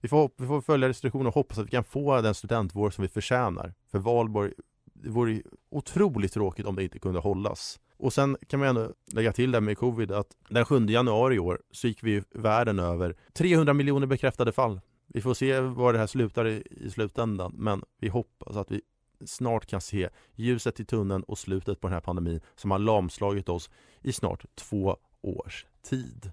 Vi 0.01 0.09
får, 0.09 0.31
vi 0.37 0.47
får 0.47 0.61
följa 0.61 0.89
restriktioner 0.89 1.27
och 1.27 1.35
hoppas 1.35 1.57
att 1.57 1.65
vi 1.65 1.71
kan 1.71 1.83
få 1.83 2.21
den 2.21 2.33
studentvår 2.33 2.89
som 2.89 3.01
vi 3.01 3.07
förtjänar. 3.07 3.73
För 3.91 3.99
Valborg, 3.99 4.53
det 4.93 5.09
vore 5.09 5.41
otroligt 5.69 6.33
tråkigt 6.33 6.65
om 6.65 6.75
det 6.75 6.83
inte 6.83 6.99
kunde 6.99 7.19
hållas. 7.19 7.79
Och 7.97 8.13
sen 8.13 8.37
kan 8.47 8.59
man 8.59 8.69
ändå 8.69 8.93
lägga 9.13 9.33
till 9.33 9.51
det 9.51 9.61
med 9.61 9.77
covid 9.77 10.11
att 10.11 10.37
den 10.49 10.65
7 10.65 10.85
januari 10.85 11.35
i 11.35 11.39
år 11.39 11.61
så 11.71 11.87
gick 11.87 12.03
vi 12.03 12.23
världen 12.31 12.79
över 12.79 13.15
300 13.33 13.73
miljoner 13.73 14.07
bekräftade 14.07 14.51
fall. 14.51 14.81
Vi 15.07 15.21
får 15.21 15.33
se 15.33 15.59
var 15.59 15.93
det 15.93 15.99
här 15.99 16.07
slutar 16.07 16.47
i, 16.47 16.63
i 16.71 16.89
slutändan 16.89 17.53
men 17.57 17.83
vi 17.99 18.07
hoppas 18.07 18.55
att 18.55 18.71
vi 18.71 18.81
snart 19.25 19.65
kan 19.65 19.81
se 19.81 20.09
ljuset 20.35 20.79
i 20.79 20.85
tunneln 20.85 21.23
och 21.23 21.37
slutet 21.37 21.81
på 21.81 21.87
den 21.87 21.93
här 21.93 22.01
pandemin 22.01 22.39
som 22.55 22.71
har 22.71 22.79
lamslagit 22.79 23.49
oss 23.49 23.69
i 24.01 24.13
snart 24.13 24.45
två 24.55 24.97
års 25.21 25.65
tid. 25.81 26.31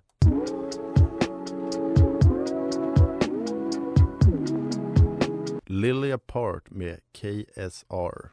Lily 5.67 6.13
Apart 6.13 6.71
med 6.71 7.01
KSR. 7.13 8.31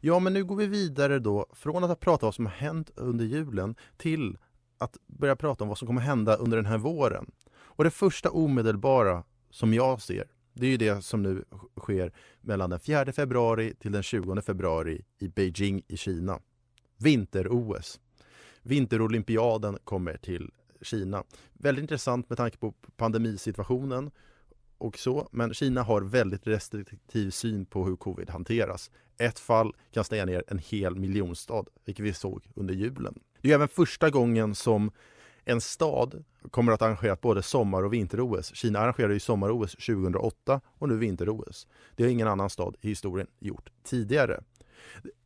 Ja, 0.00 0.18
men 0.18 0.32
nu 0.32 0.44
går 0.44 0.56
vi 0.56 0.66
vidare 0.66 1.18
då 1.18 1.46
från 1.52 1.84
att 1.84 2.00
prata 2.00 2.26
om 2.26 2.28
vad 2.28 2.34
som 2.34 2.46
har 2.46 2.52
hänt 2.52 2.90
under 2.96 3.24
julen 3.24 3.74
till 3.96 4.38
att 4.78 4.96
börja 5.06 5.36
prata 5.36 5.64
om 5.64 5.68
vad 5.68 5.78
som 5.78 5.86
kommer 5.86 6.00
hända 6.00 6.36
under 6.36 6.56
den 6.56 6.66
här 6.66 6.78
våren. 6.78 7.30
Och 7.56 7.84
det 7.84 7.90
första 7.90 8.30
omedelbara 8.30 9.24
som 9.50 9.74
jag 9.74 10.02
ser, 10.02 10.24
det 10.60 10.66
är 10.66 10.70
ju 10.70 10.76
det 10.76 11.04
som 11.04 11.22
nu 11.22 11.44
sker 11.80 12.12
mellan 12.40 12.70
den 12.70 12.80
4 12.80 13.12
februari 13.12 13.74
till 13.74 13.92
den 13.92 14.02
20 14.02 14.42
februari 14.42 15.04
i 15.18 15.28
Beijing 15.28 15.82
i 15.88 15.96
Kina. 15.96 16.40
Vinter-OS. 16.96 18.00
Vinterolympiaden 18.62 19.78
kommer 19.84 20.16
till 20.16 20.50
Kina. 20.80 21.24
Väldigt 21.52 21.82
intressant 21.82 22.30
med 22.30 22.38
tanke 22.38 22.58
på 22.58 22.74
pandemisituationen 22.96 24.10
och 24.78 24.98
så, 24.98 25.28
men 25.32 25.54
Kina 25.54 25.82
har 25.82 26.02
väldigt 26.02 26.46
restriktiv 26.46 27.30
syn 27.30 27.66
på 27.66 27.84
hur 27.84 27.96
covid 27.96 28.30
hanteras. 28.30 28.90
Ett 29.18 29.38
fall 29.38 29.72
kan 29.90 30.04
stänga 30.04 30.24
ner 30.24 30.44
en 30.48 30.58
hel 30.58 30.96
miljonstad, 30.96 31.64
vilket 31.84 32.04
vi 32.04 32.12
såg 32.12 32.48
under 32.54 32.74
julen. 32.74 33.18
Det 33.40 33.50
är 33.50 33.54
även 33.54 33.68
första 33.68 34.10
gången 34.10 34.54
som 34.54 34.90
en 35.48 35.60
stad 35.60 36.24
kommer 36.50 36.72
att 36.72 36.82
arrangera 36.82 37.16
både 37.22 37.42
sommar 37.42 37.82
och 37.82 37.92
vinter-OS. 37.92 38.54
Kina 38.54 38.78
arrangerade 38.78 39.14
ju 39.14 39.20
sommar-OS 39.20 39.72
2008 39.72 40.60
och 40.78 40.88
nu 40.88 40.96
vinter-OS. 40.96 41.66
Det 41.96 42.02
har 42.02 42.10
ingen 42.10 42.28
annan 42.28 42.50
stad 42.50 42.76
i 42.80 42.88
historien 42.88 43.26
gjort 43.40 43.70
tidigare. 43.84 44.40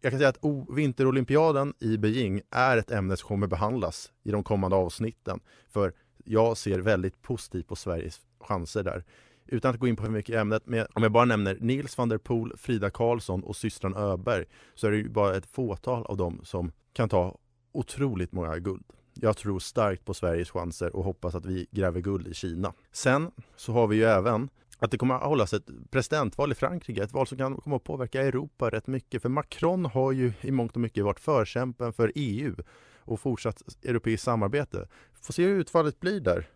Jag 0.01 0.13
kan 0.13 0.19
säga 0.21 0.29
att 0.29 0.39
vinterolympiaden 0.77 1.75
i 1.79 1.99
Beijing 1.99 2.43
är 2.51 2.77
ett 2.77 2.91
ämne 2.91 3.17
som 3.17 3.29
kommer 3.29 3.47
behandlas 3.47 4.13
i 4.23 4.31
de 4.31 4.45
kommande 4.45 4.77
avsnitten. 4.77 5.41
För 5.69 5.93
jag 6.25 6.57
ser 6.57 6.79
väldigt 6.79 7.23
positivt 7.23 7.69
på 7.69 7.77
Sveriges 7.77 8.21
chanser 8.41 8.83
där. 8.83 9.05
Utan 9.47 9.75
att 9.75 9.81
gå 9.81 9.89
in 9.89 9.97
på 9.97 10.03
för 10.03 10.11
mycket 10.11 10.35
i 10.35 10.39
ämnet, 10.39 10.63
men 10.67 10.87
om 10.93 11.03
jag 11.03 11.13
bara 11.13 11.25
nämner 11.25 11.59
Nils 11.61 11.99
van 11.99 12.09
der 12.09 12.19
Poel, 12.19 12.53
Frida 12.57 12.91
Karlsson 12.91 13.45
och 13.45 13.57
systran 13.57 13.97
Öberg 13.97 14.45
så 14.75 14.87
är 14.87 14.91
det 14.91 14.97
ju 14.97 15.09
bara 15.09 15.37
ett 15.37 15.47
fåtal 15.47 16.07
av 16.07 16.17
dem 16.17 16.41
som 16.45 16.73
kan 16.93 17.09
ta 17.09 17.39
otroligt 17.73 18.33
många 18.33 18.59
guld. 18.59 18.85
Jag 19.23 19.37
tror 19.37 19.59
starkt 19.59 20.05
på 20.05 20.15
Sveriges 20.15 20.51
chanser 20.51 20.97
och 20.97 21.05
hoppas 21.05 21.35
att 21.35 21.47
vi 21.47 21.67
gräver 21.71 22.01
guld 22.01 22.29
i 22.29 22.35
Kina. 22.35 22.73
Sen 22.93 23.31
så 23.57 23.73
har 23.73 23.87
vi 23.87 23.97
ju 23.97 24.05
även 24.05 24.49
att 24.79 24.91
det 24.91 24.99
kommer 24.99 25.15
att 25.15 25.23
hållas 25.23 25.53
ett 25.53 25.69
presidentval 25.91 26.53
i 26.53 26.55
Frankrike, 26.55 27.03
ett 27.03 27.13
val 27.13 27.27
som 27.27 27.39
kan 27.39 27.57
komma 27.57 27.77
att 27.77 27.85
påverka 27.85 28.23
Europa 28.23 28.71
rätt 28.71 28.87
mycket. 28.87 29.23
För 29.23 29.29
Macron 29.29 29.85
har 29.85 30.13
ju 30.13 30.33
i 30.41 30.51
mångt 30.51 30.75
och 30.75 30.81
mycket 30.81 31.05
varit 31.05 31.21
förkämpen 31.21 31.93
för 31.93 32.13
EU 32.15 32.55
och 32.99 33.21
fortsatt 33.21 33.63
europeiskt 33.85 34.25
samarbete. 34.25 34.89
Får 35.23 35.33
se 35.33 35.45
hur 35.45 35.61
utfallet 35.61 36.01
blir 36.01 36.21
där. 36.21 36.49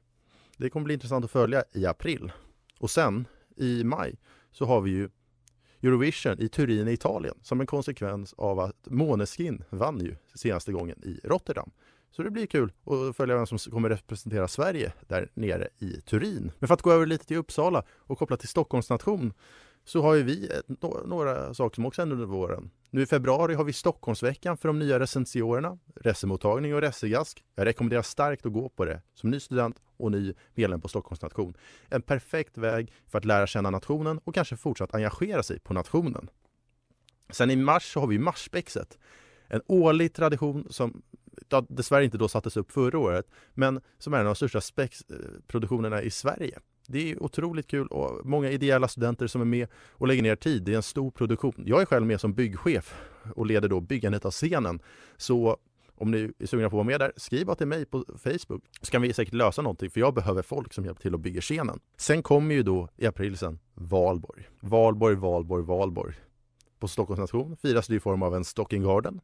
Det 0.56 0.70
kommer 0.70 0.84
bli 0.84 0.94
intressant 0.94 1.24
att 1.24 1.30
följa 1.30 1.64
i 1.72 1.86
april. 1.86 2.32
Och 2.78 2.90
sen 2.90 3.26
i 3.56 3.84
maj 3.84 4.18
så 4.50 4.64
har 4.64 4.80
vi 4.80 4.90
ju 4.90 5.08
Eurovision 5.82 6.40
i 6.40 6.48
Turin 6.48 6.88
i 6.88 6.92
Italien 6.92 7.34
som 7.42 7.60
en 7.60 7.66
konsekvens 7.66 8.32
av 8.32 8.60
att 8.60 8.86
Måneskin 8.90 9.64
vann 9.70 10.00
ju 10.00 10.16
senaste 10.34 10.72
gången 10.72 11.04
i 11.04 11.20
Rotterdam. 11.24 11.70
Så 12.16 12.22
det 12.22 12.30
blir 12.30 12.46
kul 12.46 12.72
att 12.86 13.16
följa 13.16 13.36
vem 13.36 13.46
som 13.46 13.58
kommer 13.58 13.88
representera 13.88 14.48
Sverige 14.48 14.92
där 15.00 15.28
nere 15.34 15.68
i 15.78 16.00
Turin. 16.00 16.52
Men 16.58 16.68
för 16.68 16.74
att 16.74 16.82
gå 16.82 16.92
över 16.92 17.06
lite 17.06 17.26
till 17.26 17.36
Uppsala 17.36 17.84
och 17.90 18.18
koppla 18.18 18.36
till 18.36 18.48
Stockholms 18.48 18.90
nation 18.90 19.32
så 19.84 20.02
har 20.02 20.14
ju 20.14 20.22
vi 20.22 20.50
några 21.04 21.54
saker 21.54 21.74
som 21.74 21.86
också 21.86 22.02
händer 22.02 22.14
under 22.14 22.26
våren. 22.26 22.70
Nu 22.90 23.02
i 23.02 23.06
februari 23.06 23.54
har 23.54 23.64
vi 23.64 23.72
Stockholmsveckan 23.72 24.56
för 24.56 24.68
de 24.68 24.78
nya 24.78 25.00
recensiorerna, 25.00 25.78
resemottagning 25.96 26.74
och 26.74 26.80
resegask. 26.80 27.44
Jag 27.54 27.66
rekommenderar 27.66 28.02
starkt 28.02 28.46
att 28.46 28.52
gå 28.52 28.68
på 28.68 28.84
det 28.84 29.02
som 29.14 29.30
ny 29.30 29.40
student 29.40 29.82
och 29.96 30.12
ny 30.12 30.34
medlem 30.54 30.80
på 30.80 30.88
Stockholms 30.88 31.22
nation. 31.22 31.56
En 31.88 32.02
perfekt 32.02 32.58
väg 32.58 32.92
för 33.06 33.18
att 33.18 33.24
lära 33.24 33.46
känna 33.46 33.70
nationen 33.70 34.20
och 34.24 34.34
kanske 34.34 34.56
fortsatt 34.56 34.94
engagera 34.94 35.42
sig 35.42 35.60
på 35.60 35.74
nationen. 35.74 36.30
Sen 37.30 37.50
i 37.50 37.56
mars 37.56 37.92
så 37.92 38.00
har 38.00 38.06
vi 38.06 38.18
Marsspexet. 38.18 38.98
En 39.48 39.62
årlig 39.66 40.14
tradition 40.14 40.66
som 40.70 41.02
ja, 41.48 41.66
dessvärre 41.68 42.04
inte 42.04 42.18
då 42.18 42.28
sattes 42.28 42.56
upp 42.56 42.72
förra 42.72 42.98
året, 42.98 43.26
men 43.54 43.80
som 43.98 44.14
är 44.14 44.18
en 44.18 44.26
av 44.26 44.34
de 44.34 44.36
största 44.36 44.60
spexproduktionerna 44.60 46.00
eh, 46.00 46.06
i 46.06 46.10
Sverige. 46.10 46.58
Det 46.86 47.10
är 47.10 47.22
otroligt 47.22 47.66
kul 47.66 47.86
och 47.86 48.26
många 48.26 48.50
ideella 48.50 48.88
studenter 48.88 49.26
som 49.26 49.40
är 49.40 49.44
med 49.44 49.68
och 49.90 50.08
lägger 50.08 50.22
ner 50.22 50.36
tid. 50.36 50.62
Det 50.62 50.72
är 50.72 50.76
en 50.76 50.82
stor 50.82 51.10
produktion. 51.10 51.64
Jag 51.66 51.82
är 51.82 51.86
själv 51.86 52.06
med 52.06 52.20
som 52.20 52.34
byggchef 52.34 52.94
och 53.34 53.46
leder 53.46 53.68
då 53.68 53.80
byggandet 53.80 54.24
av 54.24 54.30
scenen. 54.30 54.80
Så 55.16 55.58
om 55.96 56.10
ni 56.10 56.32
är 56.38 56.46
sugna 56.46 56.70
på 56.70 56.76
att 56.76 56.78
vara 56.78 56.84
med 56.84 57.00
där, 57.00 57.12
skriv 57.16 57.46
bara 57.46 57.56
till 57.56 57.66
mig 57.66 57.84
på 57.84 58.04
Facebook 58.16 58.64
så 58.80 58.90
kan 58.90 59.02
vi 59.02 59.12
säkert 59.12 59.34
lösa 59.34 59.62
någonting 59.62 59.90
för 59.90 60.00
jag 60.00 60.14
behöver 60.14 60.42
folk 60.42 60.72
som 60.72 60.84
hjälper 60.84 61.02
till 61.02 61.14
att 61.14 61.20
bygga 61.20 61.40
scenen. 61.40 61.80
Sen 61.96 62.22
kommer 62.22 62.54
ju 62.54 62.62
då 62.62 62.88
i 62.96 63.06
april 63.06 63.38
sen 63.38 63.58
Valborg. 63.74 64.48
Valborg, 64.60 65.16
Valborg, 65.16 65.64
Valborg. 65.64 66.14
På 66.78 66.88
Stockholms 66.88 67.20
nation 67.20 67.56
firas 67.56 67.86
det 67.86 67.94
i 67.94 68.00
form 68.00 68.22
av 68.22 68.34
en 68.34 68.44
Stocking 68.44 68.82
Garden, 68.82 69.20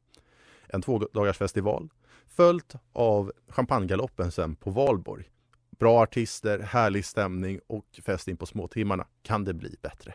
en 0.72 0.82
tvådagarsfestival 0.82 1.88
följt 2.28 2.74
av 2.92 3.32
champagnegaloppen 3.48 4.32
sen 4.32 4.56
på 4.56 4.70
Valborg. 4.70 5.24
Bra 5.78 6.02
artister, 6.02 6.58
härlig 6.58 7.04
stämning 7.04 7.60
och 7.66 7.86
fest 8.06 8.28
in 8.28 8.36
på 8.36 8.46
småtimmarna. 8.46 9.06
Kan 9.22 9.44
det 9.44 9.54
bli 9.54 9.76
bättre? 9.82 10.14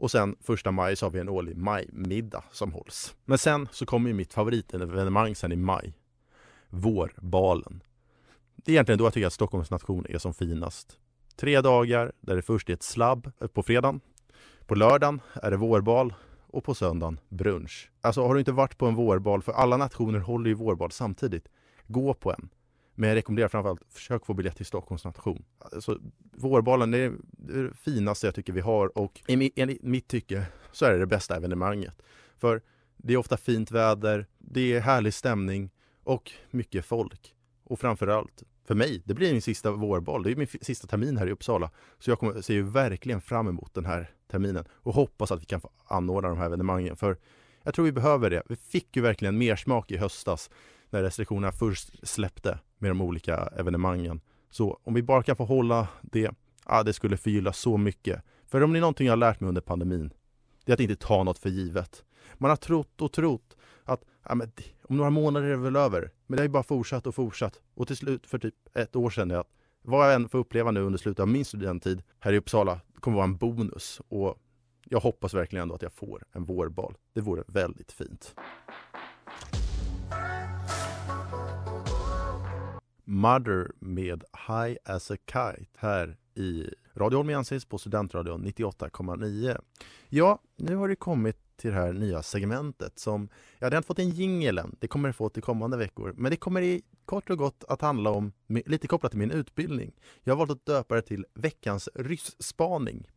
Och 0.00 0.10
sen 0.10 0.36
första 0.40 0.70
maj 0.70 0.96
så 0.96 1.06
har 1.06 1.10
vi 1.10 1.18
en 1.18 1.28
årlig 1.28 1.56
majmiddag 1.56 2.44
som 2.52 2.72
hålls. 2.72 3.16
Men 3.24 3.38
sen 3.38 3.68
så 3.72 3.86
kommer 3.86 4.08
ju 4.08 4.14
mitt 4.14 4.32
favoritevenemang 4.32 5.34
sen 5.34 5.52
i 5.52 5.56
maj. 5.56 5.94
Vårbalen. 6.68 7.82
Det 8.56 8.72
är 8.72 8.74
egentligen 8.74 8.98
då 8.98 9.04
jag 9.06 9.12
tycker 9.12 9.26
att 9.26 9.32
Stockholms 9.32 9.70
nation 9.70 10.06
är 10.08 10.18
som 10.18 10.34
finast. 10.34 10.98
Tre 11.36 11.60
dagar 11.60 12.12
där 12.20 12.36
det 12.36 12.42
först 12.42 12.68
är 12.68 12.74
ett 12.74 12.82
slabb 12.82 13.32
eh, 13.40 13.46
på 13.46 13.62
fredagen. 13.62 14.00
På 14.66 14.74
lördagen 14.74 15.20
är 15.34 15.50
det 15.50 15.56
vårbal 15.56 16.14
och 16.48 16.64
på 16.64 16.74
söndagen 16.74 17.20
brunch. 17.28 17.90
Alltså 18.00 18.22
har 18.26 18.34
du 18.34 18.40
inte 18.40 18.52
varit 18.52 18.78
på 18.78 18.86
en 18.86 18.94
vårbal, 18.94 19.42
för 19.42 19.52
alla 19.52 19.76
nationer 19.76 20.18
håller 20.18 20.48
ju 20.48 20.54
vårbal 20.54 20.90
samtidigt, 20.92 21.48
gå 21.86 22.14
på 22.14 22.32
en. 22.32 22.48
Men 22.94 23.08
jag 23.08 23.16
rekommenderar 23.16 23.48
framförallt, 23.48 23.82
försök 23.88 24.26
få 24.26 24.34
biljett 24.34 24.56
till 24.56 24.66
Stockholms 24.66 25.04
nation. 25.04 25.44
Alltså, 25.58 25.98
vårbalen 26.32 26.94
är 26.94 27.12
det 27.30 27.74
finaste 27.74 28.26
jag 28.26 28.34
tycker 28.34 28.52
vi 28.52 28.60
har 28.60 28.98
och 28.98 29.20
enligt 29.26 29.82
mitt 29.82 30.08
tycke 30.08 30.46
så 30.72 30.84
är 30.84 30.92
det 30.92 30.98
det 30.98 31.06
bästa 31.06 31.36
evenemanget. 31.36 32.02
För 32.36 32.62
det 32.96 33.12
är 33.12 33.16
ofta 33.16 33.36
fint 33.36 33.70
väder, 33.70 34.26
det 34.38 34.74
är 34.74 34.80
härlig 34.80 35.14
stämning 35.14 35.70
och 36.04 36.32
mycket 36.50 36.84
folk. 36.84 37.34
Och 37.64 37.80
framförallt, 37.80 38.42
för 38.68 38.74
mig, 38.74 39.02
det 39.04 39.14
blir 39.14 39.32
min 39.32 39.42
sista 39.42 39.70
vårbal. 39.70 40.22
Det 40.22 40.30
är 40.30 40.36
min 40.36 40.46
sista 40.46 40.86
termin 40.86 41.16
här 41.16 41.26
i 41.26 41.30
Uppsala. 41.30 41.70
Så 41.98 42.10
jag 42.10 42.18
kommer, 42.18 42.40
ser 42.40 42.54
ju 42.54 42.62
verkligen 42.62 43.20
fram 43.20 43.48
emot 43.48 43.74
den 43.74 43.84
här 43.84 44.10
terminen 44.30 44.64
och 44.72 44.94
hoppas 44.94 45.30
att 45.30 45.42
vi 45.42 45.44
kan 45.44 45.60
få 45.60 45.70
anordna 45.86 46.28
de 46.28 46.38
här 46.38 46.46
evenemangen. 46.46 46.96
För 46.96 47.16
jag 47.62 47.74
tror 47.74 47.84
vi 47.84 47.92
behöver 47.92 48.30
det. 48.30 48.42
Vi 48.48 48.56
fick 48.56 48.96
ju 48.96 49.02
verkligen 49.02 49.38
mer 49.38 49.56
smak 49.56 49.90
i 49.90 49.96
höstas 49.96 50.50
när 50.90 51.02
restriktionerna 51.02 51.52
först 51.52 52.08
släppte 52.08 52.58
med 52.78 52.90
de 52.90 53.00
olika 53.00 53.36
evenemangen. 53.36 54.20
Så 54.50 54.80
om 54.84 54.94
vi 54.94 55.02
bara 55.02 55.22
kan 55.22 55.36
få 55.36 55.44
hålla 55.44 55.88
det, 56.02 56.30
ah, 56.64 56.82
det 56.82 56.92
skulle 56.92 57.16
förgylla 57.16 57.52
så 57.52 57.76
mycket. 57.76 58.22
För 58.46 58.62
om 58.62 58.72
det 58.72 58.78
är 58.78 58.80
någonting 58.80 59.06
jag 59.06 59.12
har 59.12 59.16
lärt 59.16 59.40
mig 59.40 59.48
under 59.48 59.60
pandemin, 59.60 60.12
det 60.64 60.72
är 60.72 60.74
att 60.74 60.80
inte 60.80 60.96
ta 60.96 61.24
något 61.24 61.38
för 61.38 61.48
givet. 61.48 62.04
Man 62.34 62.50
har 62.50 62.56
trott 62.56 63.02
och 63.02 63.12
trott 63.12 63.56
ja, 64.28 64.34
men, 64.34 64.52
om 64.82 64.96
några 64.96 65.10
månader 65.10 65.46
är 65.46 65.50
det 65.50 65.56
väl 65.56 65.76
över. 65.76 66.10
Men 66.26 66.36
det 66.36 66.42
har 66.42 66.46
ju 66.46 66.52
bara 66.52 66.62
fortsatt 66.62 67.06
och 67.06 67.14
fortsatt. 67.14 67.60
Och 67.74 67.86
till 67.86 67.96
slut 67.96 68.26
för 68.26 68.38
typ 68.38 68.54
ett 68.74 68.96
år 68.96 69.10
sedan, 69.10 69.30
att 69.30 69.48
vad 69.82 70.06
jag 70.06 70.14
än 70.14 70.28
får 70.28 70.38
uppleva 70.38 70.70
nu 70.70 70.80
under 70.80 70.98
slutet 70.98 71.20
av 71.20 71.28
min 71.28 71.44
studenttid 71.44 72.02
här 72.20 72.32
i 72.32 72.38
Uppsala 72.38 72.80
kommer 73.00 73.16
vara 73.16 73.24
en 73.24 73.36
bonus. 73.36 74.00
Och 74.08 74.38
jag 74.84 75.00
hoppas 75.00 75.34
verkligen 75.34 75.62
ändå 75.62 75.74
att 75.74 75.82
jag 75.82 75.92
får 75.92 76.24
en 76.32 76.44
vårbal. 76.44 76.94
Det 77.12 77.20
vore 77.20 77.44
väldigt 77.46 77.92
fint. 77.92 78.34
Mother 83.04 83.70
med 83.78 84.24
High 84.48 84.76
as 84.84 85.10
a 85.10 85.16
Kite 85.26 85.66
här 85.78 86.16
i 86.34 86.74
Radio 86.94 87.16
Holmiensis 87.16 87.64
på 87.64 87.78
Studentradion 87.78 88.44
98,9. 88.44 89.60
Ja, 90.08 90.38
nu 90.56 90.76
har 90.76 90.88
det 90.88 90.96
kommit 90.96 91.47
till 91.58 91.70
det 91.70 91.76
här 91.76 91.92
nya 91.92 92.22
segmentet 92.22 92.98
som 92.98 93.28
ja, 93.58 93.70
det 93.70 93.76
har 93.76 93.78
inte 93.78 93.86
fått 93.86 93.98
en 93.98 94.10
jingel 94.10 94.58
än. 94.58 94.76
Det 94.80 94.88
kommer 94.88 95.08
det 95.08 95.12
få 95.12 95.28
till 95.28 95.42
kommande 95.42 95.76
veckor. 95.76 96.14
Men 96.16 96.30
det 96.30 96.36
kommer 96.36 96.62
i 96.62 96.82
kort 97.04 97.30
och 97.30 97.38
gott 97.38 97.64
att 97.68 97.80
handla 97.80 98.10
om, 98.10 98.32
lite 98.46 98.88
kopplat 98.88 99.12
till 99.12 99.18
min 99.18 99.30
utbildning. 99.30 99.92
Jag 100.24 100.32
har 100.32 100.38
valt 100.38 100.50
att 100.50 100.66
döpa 100.66 100.94
det 100.94 101.02
till 101.02 101.26
veckans 101.34 101.88
rysspaning. 101.94 103.08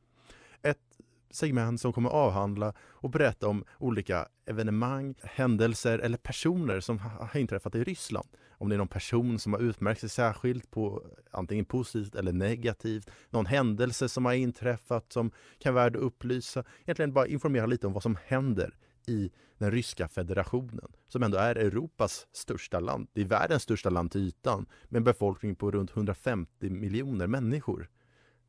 Ett 0.61 0.97
segment 1.31 1.81
som 1.81 1.93
kommer 1.93 2.09
avhandla 2.09 2.73
och 2.79 3.09
berätta 3.09 3.47
om 3.47 3.63
olika 3.77 4.27
evenemang, 4.45 5.15
händelser 5.23 5.99
eller 5.99 6.17
personer 6.17 6.79
som 6.79 6.99
har 6.99 7.37
inträffat 7.37 7.75
i 7.75 7.83
Ryssland. 7.83 8.27
Om 8.51 8.69
det 8.69 8.75
är 8.75 8.77
någon 8.77 8.87
person 8.87 9.39
som 9.39 9.53
har 9.53 9.59
utmärkt 9.59 9.99
sig 9.99 10.09
särskilt 10.09 10.71
på 10.71 11.03
antingen 11.31 11.65
positivt 11.65 12.15
eller 12.15 12.33
negativt, 12.33 13.09
någon 13.29 13.45
händelse 13.45 14.09
som 14.09 14.25
har 14.25 14.33
inträffat 14.33 15.13
som 15.13 15.31
kan 15.59 15.73
vara 15.73 15.83
värd 15.83 15.95
att 15.95 16.01
upplysa. 16.01 16.63
Egentligen 16.83 17.13
bara 17.13 17.27
informera 17.27 17.65
lite 17.65 17.87
om 17.87 17.93
vad 17.93 18.03
som 18.03 18.17
händer 18.25 18.75
i 19.07 19.31
den 19.57 19.71
ryska 19.71 20.07
federationen 20.07 20.91
som 21.07 21.23
ändå 21.23 21.37
är 21.37 21.55
Europas 21.55 22.27
största 22.31 22.79
land. 22.79 23.07
Det 23.13 23.21
är 23.21 23.25
världens 23.25 23.63
största 23.63 23.89
land 23.89 24.11
till 24.11 24.21
ytan 24.21 24.65
med 24.89 24.97
en 24.97 25.03
befolkning 25.03 25.55
på 25.55 25.71
runt 25.71 25.91
150 25.91 26.69
miljoner 26.69 27.27
människor. 27.27 27.89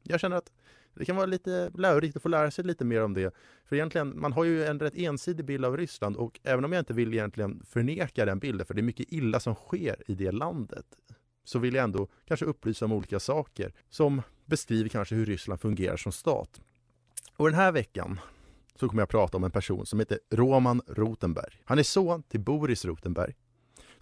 Jag 0.02 0.20
känner 0.20 0.36
att 0.36 0.52
det 0.94 1.04
kan 1.04 1.16
vara 1.16 1.26
lite 1.26 1.70
lärorikt 1.74 2.16
att 2.16 2.22
få 2.22 2.28
lära 2.28 2.50
sig 2.50 2.64
lite 2.64 2.84
mer 2.84 3.02
om 3.02 3.14
det. 3.14 3.34
För 3.64 3.76
egentligen, 3.76 4.20
man 4.20 4.32
har 4.32 4.44
ju 4.44 4.64
en 4.64 4.80
rätt 4.80 4.94
ensidig 4.94 5.44
bild 5.44 5.64
av 5.64 5.76
Ryssland 5.76 6.16
och 6.16 6.40
även 6.42 6.64
om 6.64 6.72
jag 6.72 6.80
inte 6.80 6.92
vill 6.92 7.14
egentligen 7.14 7.62
förneka 7.68 8.24
den 8.24 8.38
bilden, 8.38 8.66
för 8.66 8.74
det 8.74 8.80
är 8.80 8.82
mycket 8.82 9.12
illa 9.12 9.40
som 9.40 9.54
sker 9.54 10.02
i 10.06 10.14
det 10.14 10.32
landet, 10.32 10.86
så 11.44 11.58
vill 11.58 11.74
jag 11.74 11.84
ändå 11.84 12.08
kanske 12.24 12.46
upplysa 12.46 12.84
om 12.84 12.92
olika 12.92 13.20
saker 13.20 13.72
som 13.88 14.22
beskriver 14.44 14.88
kanske 14.88 15.14
hur 15.14 15.26
Ryssland 15.26 15.60
fungerar 15.60 15.96
som 15.96 16.12
stat. 16.12 16.60
Och 17.36 17.48
den 17.48 17.54
här 17.54 17.72
veckan 17.72 18.20
så 18.74 18.88
kommer 18.88 19.02
jag 19.02 19.08
prata 19.08 19.36
om 19.36 19.44
en 19.44 19.50
person 19.50 19.86
som 19.86 19.98
heter 19.98 20.18
Roman 20.30 20.82
Rotenberg. 20.86 21.60
Han 21.64 21.78
är 21.78 21.82
son 21.82 22.22
till 22.22 22.40
Boris 22.40 22.84
Rotenberg 22.84 23.34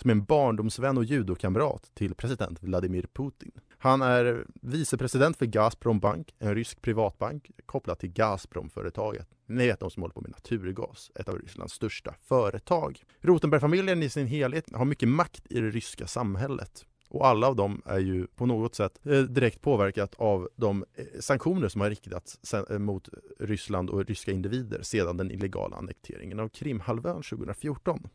som 0.01 0.11
är 0.11 0.15
en 0.15 0.25
barndomsvän 0.25 0.99
och 0.99 1.05
judokamrat 1.05 1.91
till 1.95 2.15
president 2.15 2.63
Vladimir 2.63 3.07
Putin. 3.13 3.53
Han 3.79 4.03
är 4.03 4.47
vicepresident 4.63 5.37
för 5.37 5.47
Gazprom 5.47 6.01
Bank, 6.01 6.35
en 6.39 6.55
rysk 6.55 6.83
privatbank 6.83 7.51
kopplad 7.67 7.99
till 7.99 8.13
Gazprom-företaget. 8.13 9.29
Ni 9.47 9.67
vet 9.67 9.81
de 9.81 9.91
som 9.91 10.03
håller 10.03 10.13
på 10.13 10.21
med 10.21 10.31
naturgas, 10.31 11.11
ett 11.15 11.29
av 11.29 11.39
Rysslands 11.39 11.75
största 11.75 12.15
företag. 12.23 13.03
Rotenberg-familjen 13.21 14.03
i 14.03 14.09
sin 14.09 14.27
helhet 14.27 14.65
har 14.73 14.85
mycket 14.85 15.09
makt 15.09 15.47
i 15.51 15.61
det 15.61 15.71
ryska 15.71 16.07
samhället. 16.07 16.87
Och 17.09 17.27
alla 17.27 17.47
av 17.47 17.57
dem 17.57 17.83
är 17.85 17.99
ju 17.99 18.27
på 18.27 18.47
något 18.47 18.75
sätt 18.75 19.01
eh, 19.07 19.19
direkt 19.19 19.61
påverkat 19.61 20.15
av 20.15 20.49
de 20.57 20.85
eh, 20.95 21.05
sanktioner 21.21 21.69
som 21.69 21.81
har 21.81 21.91
riktats 21.91 22.55
eh, 22.55 22.79
mot 22.79 23.09
Ryssland 23.39 23.91
och 23.91 24.05
ryska 24.05 24.33
individer 24.33 24.83
sedan 24.83 25.17
den 25.17 25.31
illegala 25.31 25.77
annekteringen 25.77 26.41
av 26.41 26.49
Krimhalvön 26.49 27.23
2014. 27.23 28.09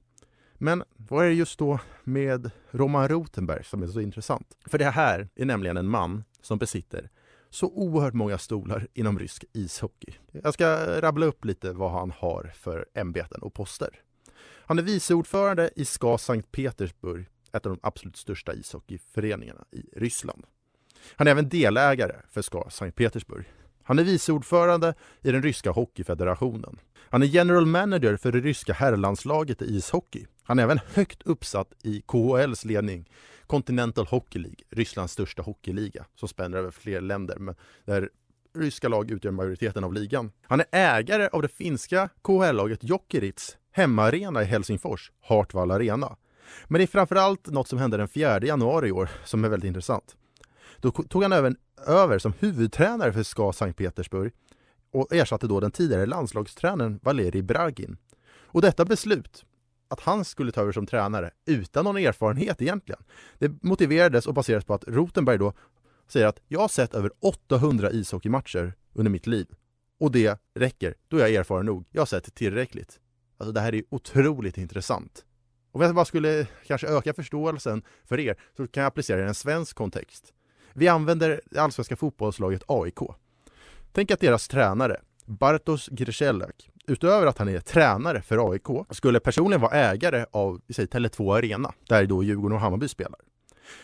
Men 0.57 0.83
vad 0.97 1.25
är 1.25 1.29
det 1.29 1.35
just 1.35 1.59
då 1.59 1.79
med 2.03 2.51
Roman 2.71 3.07
Rotenberg 3.07 3.63
som 3.63 3.83
är 3.83 3.87
så 3.87 4.01
intressant? 4.01 4.57
För 4.65 4.77
det 4.77 4.89
här 4.89 5.29
är 5.35 5.45
nämligen 5.45 5.77
en 5.77 5.87
man 5.87 6.23
som 6.41 6.57
besitter 6.57 7.09
så 7.49 7.67
oerhört 7.67 8.13
många 8.13 8.37
stolar 8.37 8.87
inom 8.93 9.19
rysk 9.19 9.45
ishockey. 9.53 10.13
Jag 10.31 10.53
ska 10.53 11.01
rabbla 11.01 11.25
upp 11.25 11.45
lite 11.45 11.71
vad 11.71 11.91
han 11.91 12.11
har 12.11 12.51
för 12.55 12.85
ämbeten 12.93 13.41
och 13.41 13.53
poster. 13.53 14.01
Han 14.67 14.79
är 14.79 14.83
viceordförande 14.83 15.69
i 15.75 15.85
SKA 15.85 16.17
Sankt 16.17 16.51
Petersburg, 16.51 17.25
ett 17.51 17.65
av 17.65 17.71
de 17.71 17.79
absolut 17.83 18.17
största 18.17 18.53
ishockeyföreningarna 18.53 19.65
i 19.71 19.81
Ryssland. 19.95 20.45
Han 21.15 21.27
är 21.27 21.31
även 21.31 21.49
delägare 21.49 22.15
för 22.29 22.41
SKA 22.41 22.69
Sankt 22.69 22.97
Petersburg. 22.97 23.45
Han 23.83 23.99
är 23.99 24.03
viceordförande 24.03 24.93
i 25.21 25.31
den 25.31 25.43
ryska 25.43 25.71
hockeyfederationen. 25.71 26.79
Han 27.09 27.23
är 27.23 27.27
general 27.27 27.65
manager 27.65 28.17
för 28.17 28.31
det 28.31 28.39
ryska 28.39 28.73
herrlandslaget 28.73 29.61
i 29.61 29.65
ishockey. 29.65 30.25
Han 30.45 30.59
är 30.59 30.63
även 30.63 30.79
högt 30.93 31.21
uppsatt 31.23 31.73
i 31.83 32.01
KHLs 32.01 32.65
ledning, 32.65 33.09
Continental 33.47 34.05
Hockey 34.05 34.39
League, 34.39 34.57
Rysslands 34.69 35.13
största 35.13 35.41
hockeyliga 35.41 36.05
som 36.15 36.27
spänner 36.27 36.57
över 36.57 36.71
fler 36.71 37.01
länder, 37.01 37.37
men 37.39 37.55
där 37.85 38.09
ryska 38.55 38.87
lag 38.87 39.11
utgör 39.11 39.31
majoriteten 39.31 39.83
av 39.83 39.93
ligan. 39.93 40.31
Han 40.41 40.59
är 40.59 40.65
ägare 40.71 41.29
av 41.31 41.41
det 41.41 41.47
finska 41.47 42.09
KHL-laget 42.21 42.83
Jokerits 42.83 43.57
hemmaarena 43.71 44.41
i 44.41 44.45
Helsingfors, 44.45 45.11
Hartwall 45.21 45.71
Arena. 45.71 46.17
Men 46.67 46.79
det 46.79 46.85
är 46.85 46.87
framförallt 46.87 47.47
något 47.47 47.67
som 47.67 47.79
hände 47.79 47.97
den 47.97 48.07
4 48.07 48.39
januari 48.39 48.87
i 48.87 48.91
år 48.91 49.09
som 49.23 49.45
är 49.45 49.49
väldigt 49.49 49.67
intressant. 49.67 50.15
Då 50.79 50.91
tog 50.91 51.23
han 51.23 51.33
även 51.33 51.57
över 51.87 52.19
som 52.19 52.33
huvudtränare 52.39 53.13
för 53.13 53.23
SKA 53.23 53.53
Sankt 53.53 53.77
Petersburg 53.77 54.33
och 54.91 55.13
ersatte 55.13 55.47
då 55.47 55.59
den 55.59 55.71
tidigare 55.71 56.05
landslagstränaren 56.05 56.99
Valerij 57.03 57.41
Bragin. 57.41 57.97
Och 58.27 58.61
detta 58.61 58.85
beslut, 58.85 59.45
att 59.95 60.05
han 60.05 60.25
skulle 60.25 60.51
ta 60.51 60.61
över 60.61 60.71
som 60.71 60.85
tränare 60.85 61.31
utan 61.45 61.85
någon 61.85 61.97
erfarenhet 61.97 62.61
egentligen, 62.61 63.03
det 63.39 63.63
motiverades 63.63 64.27
och 64.27 64.33
baserades 64.33 64.65
på 64.65 64.73
att 64.73 64.83
Rotenberg 64.87 65.37
då 65.37 65.53
säger 66.07 66.27
att 66.27 66.39
jag 66.47 66.59
har 66.59 66.67
sett 66.67 66.93
över 66.93 67.11
800 67.19 67.91
ishockeymatcher 67.91 68.73
under 68.93 69.11
mitt 69.11 69.27
liv 69.27 69.47
och 69.99 70.11
det 70.11 70.39
räcker, 70.53 70.95
då 71.07 71.17
är 71.17 71.21
jag 71.21 71.33
erfaren 71.33 71.65
nog. 71.65 71.85
Jag 71.91 72.01
har 72.01 72.05
sett 72.05 72.35
tillräckligt. 72.35 72.99
Alltså 73.37 73.51
det 73.51 73.61
här 73.61 73.75
är 73.75 73.83
otroligt 73.89 74.57
intressant. 74.57 75.25
Om 75.71 75.81
jag 75.81 75.95
bara 75.95 76.05
skulle 76.05 76.47
kanske 76.67 76.87
öka 76.87 77.13
förståelsen 77.13 77.83
för 78.05 78.19
er 78.19 78.35
så 78.57 78.67
kan 78.67 78.83
jag 78.83 78.87
applicera 78.87 79.17
det 79.17 79.23
i 79.23 79.27
en 79.27 79.35
svensk 79.35 79.75
kontext. 79.75 80.33
Vi 80.73 80.87
använder 80.87 81.41
det 81.45 81.59
allsvenska 81.59 81.95
fotbollslaget 81.95 82.63
AIK. 82.67 82.99
Tänk 83.91 84.11
att 84.11 84.19
deras 84.19 84.47
tränare, 84.47 85.01
Bartosz 85.25 85.89
Grzelak, 85.91 86.69
utöver 86.87 87.27
att 87.27 87.37
han 87.37 87.49
är 87.49 87.59
tränare 87.59 88.21
för 88.21 88.51
AIK, 88.51 88.67
skulle 88.89 89.19
personligen 89.19 89.61
vara 89.61 89.71
ägare 89.71 90.25
av 90.31 90.61
säg, 90.69 90.85
Tele2 90.85 91.37
Arena, 91.37 91.73
där 91.89 92.05
då 92.05 92.23
Djurgården 92.23 92.55
och 92.55 92.61
Hammarby 92.61 92.87
spelar. 92.87 93.19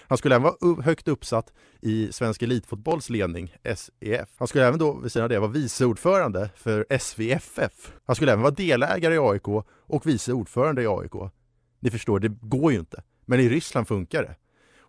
Han 0.08 0.18
skulle 0.18 0.36
även 0.36 0.44
vara 0.60 0.82
högt 0.82 1.08
uppsatt 1.08 1.54
i 1.82 2.12
Svensk 2.12 2.42
Elitfotbolls 2.42 3.10
ledning, 3.10 3.56
SEF. 3.76 4.30
Han 4.38 4.48
skulle 4.48 4.68
även 4.68 4.80
då 4.80 4.94
vid 4.94 5.12
sidan 5.12 5.24
av 5.24 5.30
det 5.30 5.40
vara 5.40 5.52
vice 5.52 5.86
ordförande 5.86 6.50
för 6.56 6.98
SVFF. 7.00 7.94
Han 8.06 8.16
skulle 8.16 8.32
även 8.32 8.42
vara 8.42 8.54
delägare 8.54 9.16
i 9.16 9.18
AIK 9.18 9.48
och 9.88 10.06
vice 10.06 10.34
ordförande 10.34 10.82
i 10.82 10.88
AIK. 10.88 11.32
Ni 11.80 11.92
förstår, 11.92 12.20
det 12.20 12.28
går 12.42 12.72
ju 12.72 12.80
inte. 12.80 13.04
Men 13.26 13.40
i 13.40 13.50
Ryssland 13.50 13.88
funkar 13.88 14.24
det. 14.24 14.36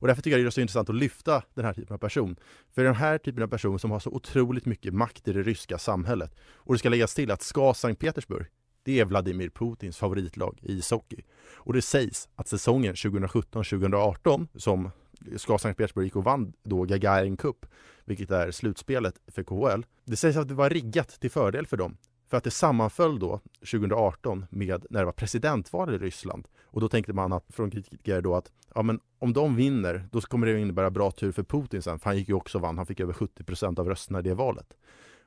Och 0.02 0.08
därför 0.08 0.22
tycker 0.22 0.38
jag 0.38 0.44
det 0.44 0.48
är 0.48 0.50
så 0.50 0.60
intressant 0.60 0.88
att 0.88 0.94
lyfta 0.94 1.42
den 1.54 1.64
här 1.64 1.72
typen 1.72 1.94
av 1.94 1.98
person. 1.98 2.36
För 2.74 2.84
den 2.84 2.94
här 2.94 3.18
typen 3.18 3.42
av 3.42 3.48
person 3.48 3.78
som 3.78 3.90
har 3.90 4.00
så 4.00 4.10
otroligt 4.10 4.66
mycket 4.66 4.94
makt 4.94 5.28
i 5.28 5.32
det 5.32 5.42
ryska 5.42 5.78
samhället. 5.78 6.34
Och 6.54 6.74
det 6.74 6.78
ska 6.78 6.88
läggas 6.88 7.14
till 7.14 7.30
att 7.30 7.42
ska 7.42 7.74
Sankt 7.74 8.00
Petersburg, 8.00 8.46
det 8.82 9.00
är 9.00 9.04
Vladimir 9.04 9.48
Putins 9.48 9.98
favoritlag 9.98 10.58
i 10.62 10.72
ishockey. 10.72 11.22
Och 11.54 11.72
det 11.72 11.82
sägs 11.82 12.28
att 12.34 12.48
säsongen 12.48 12.94
2017-2018 12.94 14.48
som 14.54 14.90
ska 15.36 15.58
Sankt 15.58 15.78
Petersburg 15.78 16.04
gick 16.04 16.16
och 16.16 16.24
vann 16.24 16.52
då 16.62 16.84
Gagarin 16.84 17.36
Cup, 17.36 17.66
vilket 18.04 18.30
är 18.30 18.50
slutspelet 18.50 19.14
för 19.26 19.42
KHL. 19.42 19.86
Det 20.04 20.16
sägs 20.16 20.36
att 20.36 20.48
det 20.48 20.54
var 20.54 20.70
riggat 20.70 21.20
till 21.20 21.30
fördel 21.30 21.66
för 21.66 21.76
dem 21.76 21.96
för 22.32 22.36
att 22.36 22.44
det 22.44 22.50
sammanföll 22.50 23.18
då 23.18 23.40
2018 23.58 24.46
med 24.50 24.86
när 24.90 25.00
det 25.00 25.06
var 25.06 25.12
presidentval 25.12 25.94
i 25.94 25.98
Ryssland. 25.98 26.48
Och 26.64 26.80
då 26.80 26.88
tänkte 26.88 27.12
man 27.12 27.32
att, 27.32 27.44
från 27.48 27.70
kritiker 27.70 28.20
då 28.20 28.34
att 28.34 28.52
ja, 28.74 28.82
men 28.82 29.00
om 29.18 29.32
de 29.32 29.56
vinner, 29.56 30.08
då 30.12 30.20
kommer 30.20 30.46
det 30.46 30.60
innebära 30.60 30.90
bra 30.90 31.10
tur 31.10 31.32
för 31.32 31.42
Putin 31.42 31.82
sen. 31.82 31.98
För 31.98 32.10
han 32.10 32.16
gick 32.16 32.28
ju 32.28 32.34
också 32.34 32.58
och 32.58 32.62
vann. 32.62 32.76
Han 32.76 32.86
fick 32.86 33.00
över 33.00 33.12
70 33.12 33.44
procent 33.44 33.78
av 33.78 33.88
rösterna 33.88 34.18
i 34.18 34.22
det 34.22 34.34
valet. 34.34 34.66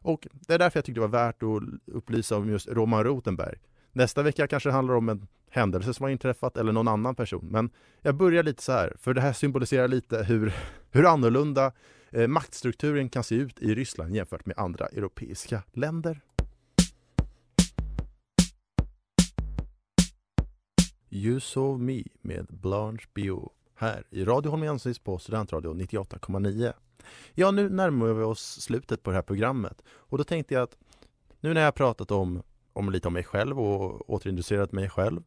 Och 0.02 0.28
det 0.32 0.54
är 0.54 0.60
därför 0.60 0.78
jag 0.78 0.86
tyckte 0.86 1.02
det 1.02 1.08
var 1.08 1.26
värt 1.26 1.44
att 1.44 1.96
upplysa 1.96 2.38
om 2.38 2.50
just 2.50 2.68
Roman 2.68 3.04
Rotenberg. 3.04 3.58
Nästa 3.92 4.24
vecka 4.24 4.48
kanske 4.48 4.70
det 4.70 4.74
handlar 4.74 4.96
om 4.96 5.10
en 5.10 5.28
händelse 5.50 5.94
som 5.94 6.04
har 6.04 6.10
inträffat 6.10 6.58
eller 6.58 6.72
någon 6.72 6.88
annan 6.88 7.16
person. 7.16 7.48
Men 7.52 7.70
jag 8.02 8.16
börjar 8.16 8.44
lite 8.44 8.64
så 8.64 8.72
här, 8.72 8.96
för 9.00 9.14
det 9.14 9.22
här 9.22 9.34
symboliserar 9.34 9.88
lite 9.88 10.24
hur, 10.24 10.54
hur 10.92 11.06
annorlunda 11.06 11.72
eh, 12.12 12.28
maktstrukturen 12.28 13.10
kan 13.10 13.24
se 13.24 13.36
ut 13.36 13.60
i 13.60 13.76
Ryssland 13.76 14.16
jämfört 14.16 14.46
med 14.46 14.58
andra 14.58 14.86
europeiska 14.86 15.64
länder. 15.74 16.22
You 21.16 21.40
Saw 21.40 21.84
Me 21.84 22.04
med 22.22 22.46
Blanche 22.50 23.08
Bio 23.14 23.52
här 23.76 24.04
i 24.10 24.26
Radio 24.26 24.50
Holmiensis 24.50 25.00
på 25.00 25.20
Studentradion 25.20 25.82
98,9. 25.82 26.74
Ja, 27.34 27.52
nu 27.52 27.70
närmar 27.70 28.08
vi 28.08 28.24
oss 28.24 28.62
slutet 28.62 29.04
på 29.04 29.10
det 29.10 29.16
här 29.16 29.22
programmet 29.22 29.82
och 29.88 30.18
då 30.18 30.24
tänkte 30.24 30.54
jag 30.54 30.64
att 30.64 30.78
nu 31.40 31.54
när 31.54 31.62
jag 31.62 31.76
pratat 31.76 32.12
om, 32.12 32.44
om 32.76 32.90
lite 32.90 33.08
om 33.08 33.14
mig 33.14 33.24
själv 33.24 33.60
och 33.60 34.10
återintresserat 34.10 34.72
mig 34.72 34.90
själv 34.90 35.24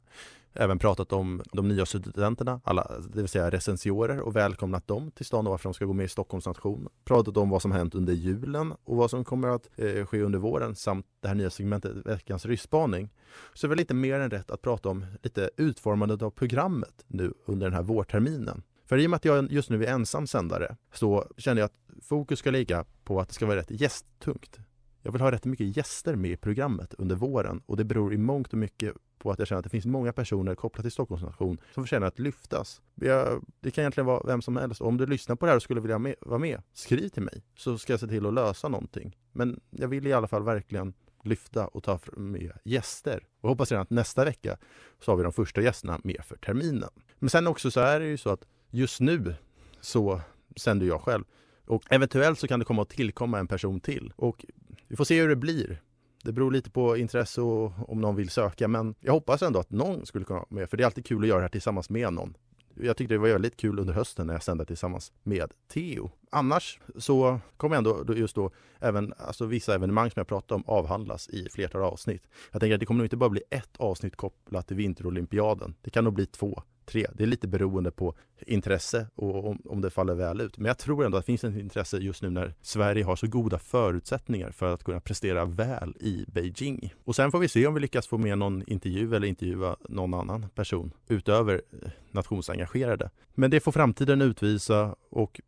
även 0.59 0.79
pratat 0.79 1.13
om 1.13 1.43
de 1.53 1.69
nya 1.69 1.87
studenterna, 1.87 2.61
alla, 2.65 2.93
det 3.13 3.21
vill 3.21 3.29
säga 3.29 3.51
recensiorer 3.51 4.21
och 4.21 4.37
välkomnat 4.37 4.87
dem 4.87 5.11
till 5.11 5.27
stan 5.27 5.47
och 5.47 5.51
varför 5.51 5.65
de 5.65 5.75
ska 5.75 5.85
gå 5.85 5.93
med 5.93 6.05
i 6.05 6.09
Stockholms 6.09 6.47
nation. 6.47 6.89
Pratat 7.05 7.37
om 7.37 7.51
vad 7.51 7.63
som 7.63 7.73
hänt 7.73 7.95
under 7.95 8.13
julen 8.13 8.75
och 8.85 8.97
vad 8.97 9.11
som 9.11 9.25
kommer 9.25 9.49
att 9.49 9.69
eh, 9.77 10.07
ske 10.07 10.23
under 10.23 10.39
våren 10.39 10.75
samt 10.75 11.07
det 11.21 11.29
här 11.29 11.35
nya 11.35 11.51
segmentet 11.51 11.93
Veckans 12.07 12.47
ryssspaning. 12.47 13.11
Så 13.55 13.67
är 13.67 13.69
väl 13.69 13.79
lite 13.79 13.95
mer 13.95 14.21
än 14.21 14.31
rätt 14.31 14.51
att 14.51 14.63
prata 14.63 14.89
om 14.89 15.07
lite 15.23 15.51
utformandet 15.57 16.23
av 16.23 16.31
programmet 16.31 17.05
nu 17.07 17.35
under 17.47 17.67
den 17.67 17.75
här 17.75 17.83
vårterminen. 17.83 18.63
För 18.87 18.99
i 18.99 19.07
och 19.07 19.11
med 19.11 19.17
att 19.17 19.25
jag 19.25 19.53
just 19.53 19.71
nu 19.71 19.85
är 19.85 19.93
ensam 19.93 20.27
sändare 20.27 20.77
så 20.93 21.27
känner 21.37 21.61
jag 21.61 21.67
att 21.67 22.05
fokus 22.05 22.39
ska 22.39 22.51
ligga 22.51 22.85
på 23.05 23.21
att 23.21 23.29
det 23.29 23.35
ska 23.35 23.47
vara 23.47 23.57
rätt 23.57 23.81
gästtungt. 23.81 24.59
Jag 25.03 25.13
vill 25.13 25.21
ha 25.21 25.33
rätt 25.33 25.45
mycket 25.45 25.77
gäster 25.77 26.17
med 26.17 26.31
i 26.31 26.37
programmet 26.37 26.95
under 26.99 27.17
våren 27.17 27.63
och 27.67 27.77
det 27.77 27.85
beror 27.85 28.15
i 28.15 28.17
mångt 28.17 28.53
och 28.53 28.59
mycket 28.59 28.95
på 29.19 29.31
att 29.31 29.39
jag 29.39 29.49
känner 29.49 29.59
att 29.59 29.65
det 29.65 29.71
finns 29.71 29.87
många 29.87 30.13
personer 30.13 30.55
kopplat 30.55 30.85
till 30.85 30.93
Stockholms 30.93 31.23
nation 31.23 31.59
som 31.75 31.85
förtjänar 31.85 32.07
att 32.07 32.19
lyftas. 32.19 32.83
Jag, 32.95 33.45
det 33.61 33.71
kan 33.71 33.83
egentligen 33.83 34.07
vara 34.07 34.23
vem 34.27 34.43
som 34.43 34.57
helst. 34.57 34.81
Om 34.81 34.97
du 34.97 35.07
lyssnar 35.07 35.37
på 35.37 35.47
det 35.47 35.51
här 35.51 35.57
och 35.57 35.63
skulle 35.63 35.81
vilja 35.81 35.99
med, 35.99 36.15
vara 36.21 36.39
med, 36.39 36.63
skriv 36.73 37.09
till 37.09 37.23
mig 37.23 37.43
så 37.57 37.79
ska 37.79 37.93
jag 37.93 38.01
se 38.01 38.07
till 38.07 38.27
att 38.27 38.35
lösa 38.35 38.69
någonting. 38.69 39.17
Men 39.33 39.61
jag 39.71 39.89
vill 39.89 40.07
i 40.07 40.13
alla 40.13 40.29
fall 40.29 40.43
verkligen 40.43 40.95
lyfta 41.23 41.67
och 41.67 41.83
ta 41.83 41.99
med 42.17 42.53
gäster. 42.65 43.27
Och 43.41 43.49
hoppas 43.49 43.71
redan 43.71 43.83
att 43.83 43.91
nästa 43.91 44.25
vecka 44.25 44.59
så 45.05 45.13
har 45.13 45.17
vi 45.17 45.23
de 45.23 45.33
första 45.33 45.61
gästerna 45.61 46.01
med 46.05 46.25
för 46.25 46.37
terminen. 46.37 46.91
Men 47.19 47.31
sen 47.31 47.47
också 47.47 47.71
så 47.71 47.81
är 47.81 48.01
det 48.01 48.07
ju 48.07 48.17
så 48.17 48.31
att 48.31 48.45
just 48.71 49.01
nu 49.01 49.35
så 49.81 50.21
sänder 50.57 50.87
jag 50.87 51.01
själv. 51.01 51.25
Och 51.67 51.83
eventuellt 51.91 52.39
så 52.39 52.49
kan 52.49 52.59
det 52.59 52.65
komma 52.65 52.83
att 52.83 52.89
tillkomma 52.89 53.39
en 53.39 53.47
person 53.47 53.81
till. 53.81 54.13
Och 54.17 54.45
vi 54.89 54.97
får 54.97 55.05
se 55.05 55.21
hur 55.21 55.29
det 55.29 55.37
blir. 55.37 55.83
Det 56.23 56.33
beror 56.33 56.51
lite 56.51 56.71
på 56.71 56.97
intresse 56.97 57.41
och 57.41 57.91
om 57.91 58.01
någon 58.01 58.17
vill 58.17 58.31
söka 58.31 58.69
men 58.69 58.95
jag 59.01 59.13
hoppas 59.13 59.43
ändå 59.43 59.59
att 59.59 59.71
någon 59.71 60.07
skulle 60.07 60.25
kunna 60.25 60.39
vara 60.39 60.49
med 60.51 60.71
för 60.71 60.77
det 60.77 60.83
är 60.83 60.87
alltid 60.87 61.07
kul 61.07 61.23
att 61.23 61.29
göra 61.29 61.39
det 61.39 61.45
här 61.45 61.49
tillsammans 61.49 61.91
med 61.91 62.13
någon. 62.13 62.35
Jag 62.75 62.97
tyckte 62.97 63.15
det 63.15 63.19
var 63.19 63.29
väldigt 63.29 63.57
kul 63.57 63.79
under 63.79 63.95
hösten 63.95 64.27
när 64.27 64.35
jag 64.35 64.43
sände 64.43 64.65
tillsammans 64.65 65.13
med 65.23 65.53
Theo. 65.69 66.11
Annars 66.31 66.81
så 66.97 67.41
kommer 67.57 67.77
ändå 67.77 68.15
just 68.15 68.35
då 68.35 68.51
även 68.79 69.13
alltså 69.19 69.47
vissa 69.47 69.75
evenemang 69.75 70.11
som 70.11 70.21
jag 70.21 70.27
pratade 70.27 70.55
om 70.55 70.65
avhandlas 70.67 71.29
i 71.29 71.49
flertal 71.51 71.83
avsnitt. 71.83 72.23
Jag 72.53 72.61
tänker 72.61 72.75
att 72.75 72.81
det 72.81 72.87
kommer 72.87 72.99
nog 72.99 73.07
inte 73.07 73.17
bara 73.17 73.31
bli 73.31 73.43
ett 73.51 73.77
avsnitt 73.77 74.17
kopplat 74.17 74.67
till 74.67 74.77
vinterolympiaden. 74.77 75.75
Det 75.83 75.91
kan 75.91 76.05
nog 76.05 76.13
bli 76.13 76.27
två, 76.27 76.63
tre. 76.89 77.07
Det 77.15 77.23
är 77.23 77.27
lite 77.27 77.49
beroende 77.49 77.91
på 77.91 78.15
intresse 78.47 79.07
och 79.15 79.49
om, 79.49 79.63
om 79.65 79.81
det 79.81 79.91
faller 79.91 80.15
väl 80.15 80.41
ut. 80.41 80.59
Men 80.59 80.67
jag 80.67 80.79
tror 80.79 81.05
ändå 81.05 81.19
att 81.19 81.25
det 81.25 81.27
finns 81.27 81.45
ett 81.45 81.57
intresse 81.57 81.97
just 81.97 82.23
nu 82.23 82.31
när 82.31 82.55
Sverige 82.63 83.05
har 83.05 83.17
så 83.17 83.27
goda 83.27 83.59
förutsättningar 83.59 84.51
för 84.51 84.75
att 84.75 84.85
kunna 84.85 85.01
prestera 85.01 85.45
väl 85.45 85.97
i 86.01 86.25
Beijing. 86.29 86.95
Och 87.05 87.17
sen 87.17 87.31
får 87.31 87.39
vi 87.39 87.49
se 87.49 87.67
om 87.67 87.75
vi 87.75 87.81
lyckas 87.81 88.07
få 88.07 88.19
med 88.19 88.39
någon 88.39 88.63
intervju 88.67 89.17
eller 89.17 89.29
intervjua 89.29 89.77
någon 89.89 90.15
annan 90.15 90.47
person 90.55 90.93
utöver 91.09 91.63
eh, 91.83 91.91
nationsengagerade. 92.11 93.11
Men 93.35 93.51
det 93.51 93.61
får 93.61 93.73
framtiden 93.73 94.23
utvisa 94.23 94.95
och 95.11 95.41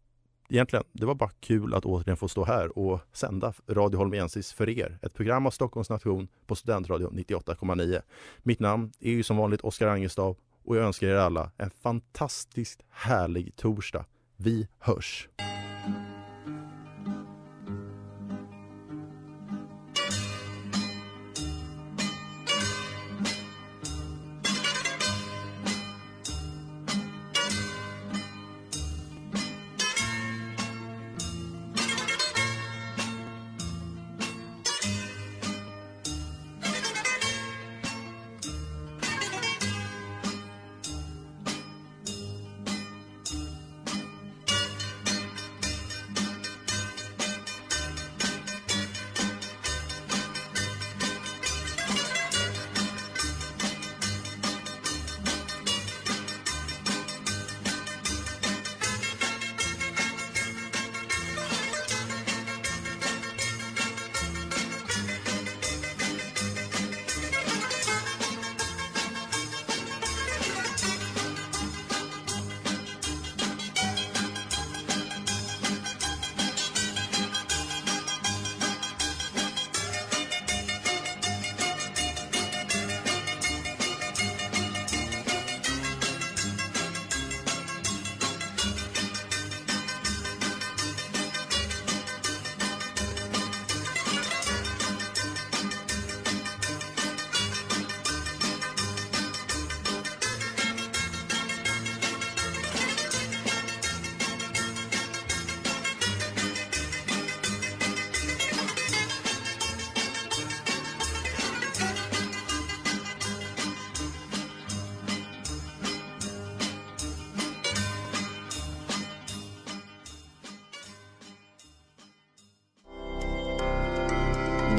egentligen, 0.50 0.84
det 0.92 1.06
var 1.06 1.14
bara 1.14 1.30
kul 1.40 1.74
att 1.74 1.84
återigen 1.84 2.16
få 2.16 2.28
stå 2.28 2.44
här 2.44 2.78
och 2.78 3.00
sända 3.12 3.52
Radio 3.68 3.98
Holmiensis 3.98 4.52
för 4.52 4.68
er. 4.68 4.98
Ett 5.02 5.14
program 5.14 5.46
av 5.46 5.50
Stockholms 5.50 5.90
nation 5.90 6.28
på 6.46 6.54
Studentradio 6.54 7.10
98,9. 7.10 8.00
Mitt 8.42 8.60
namn 8.60 8.92
är 9.00 9.10
ju 9.10 9.22
som 9.22 9.36
vanligt 9.36 9.60
Oskar 9.60 9.88
Angestav 9.88 10.36
och 10.70 10.76
jag 10.76 10.84
önskar 10.84 11.06
er 11.06 11.16
alla 11.16 11.50
en 11.56 11.70
fantastiskt 11.70 12.80
härlig 12.90 13.56
torsdag. 13.56 14.04
Vi 14.36 14.68
hörs! 14.78 15.28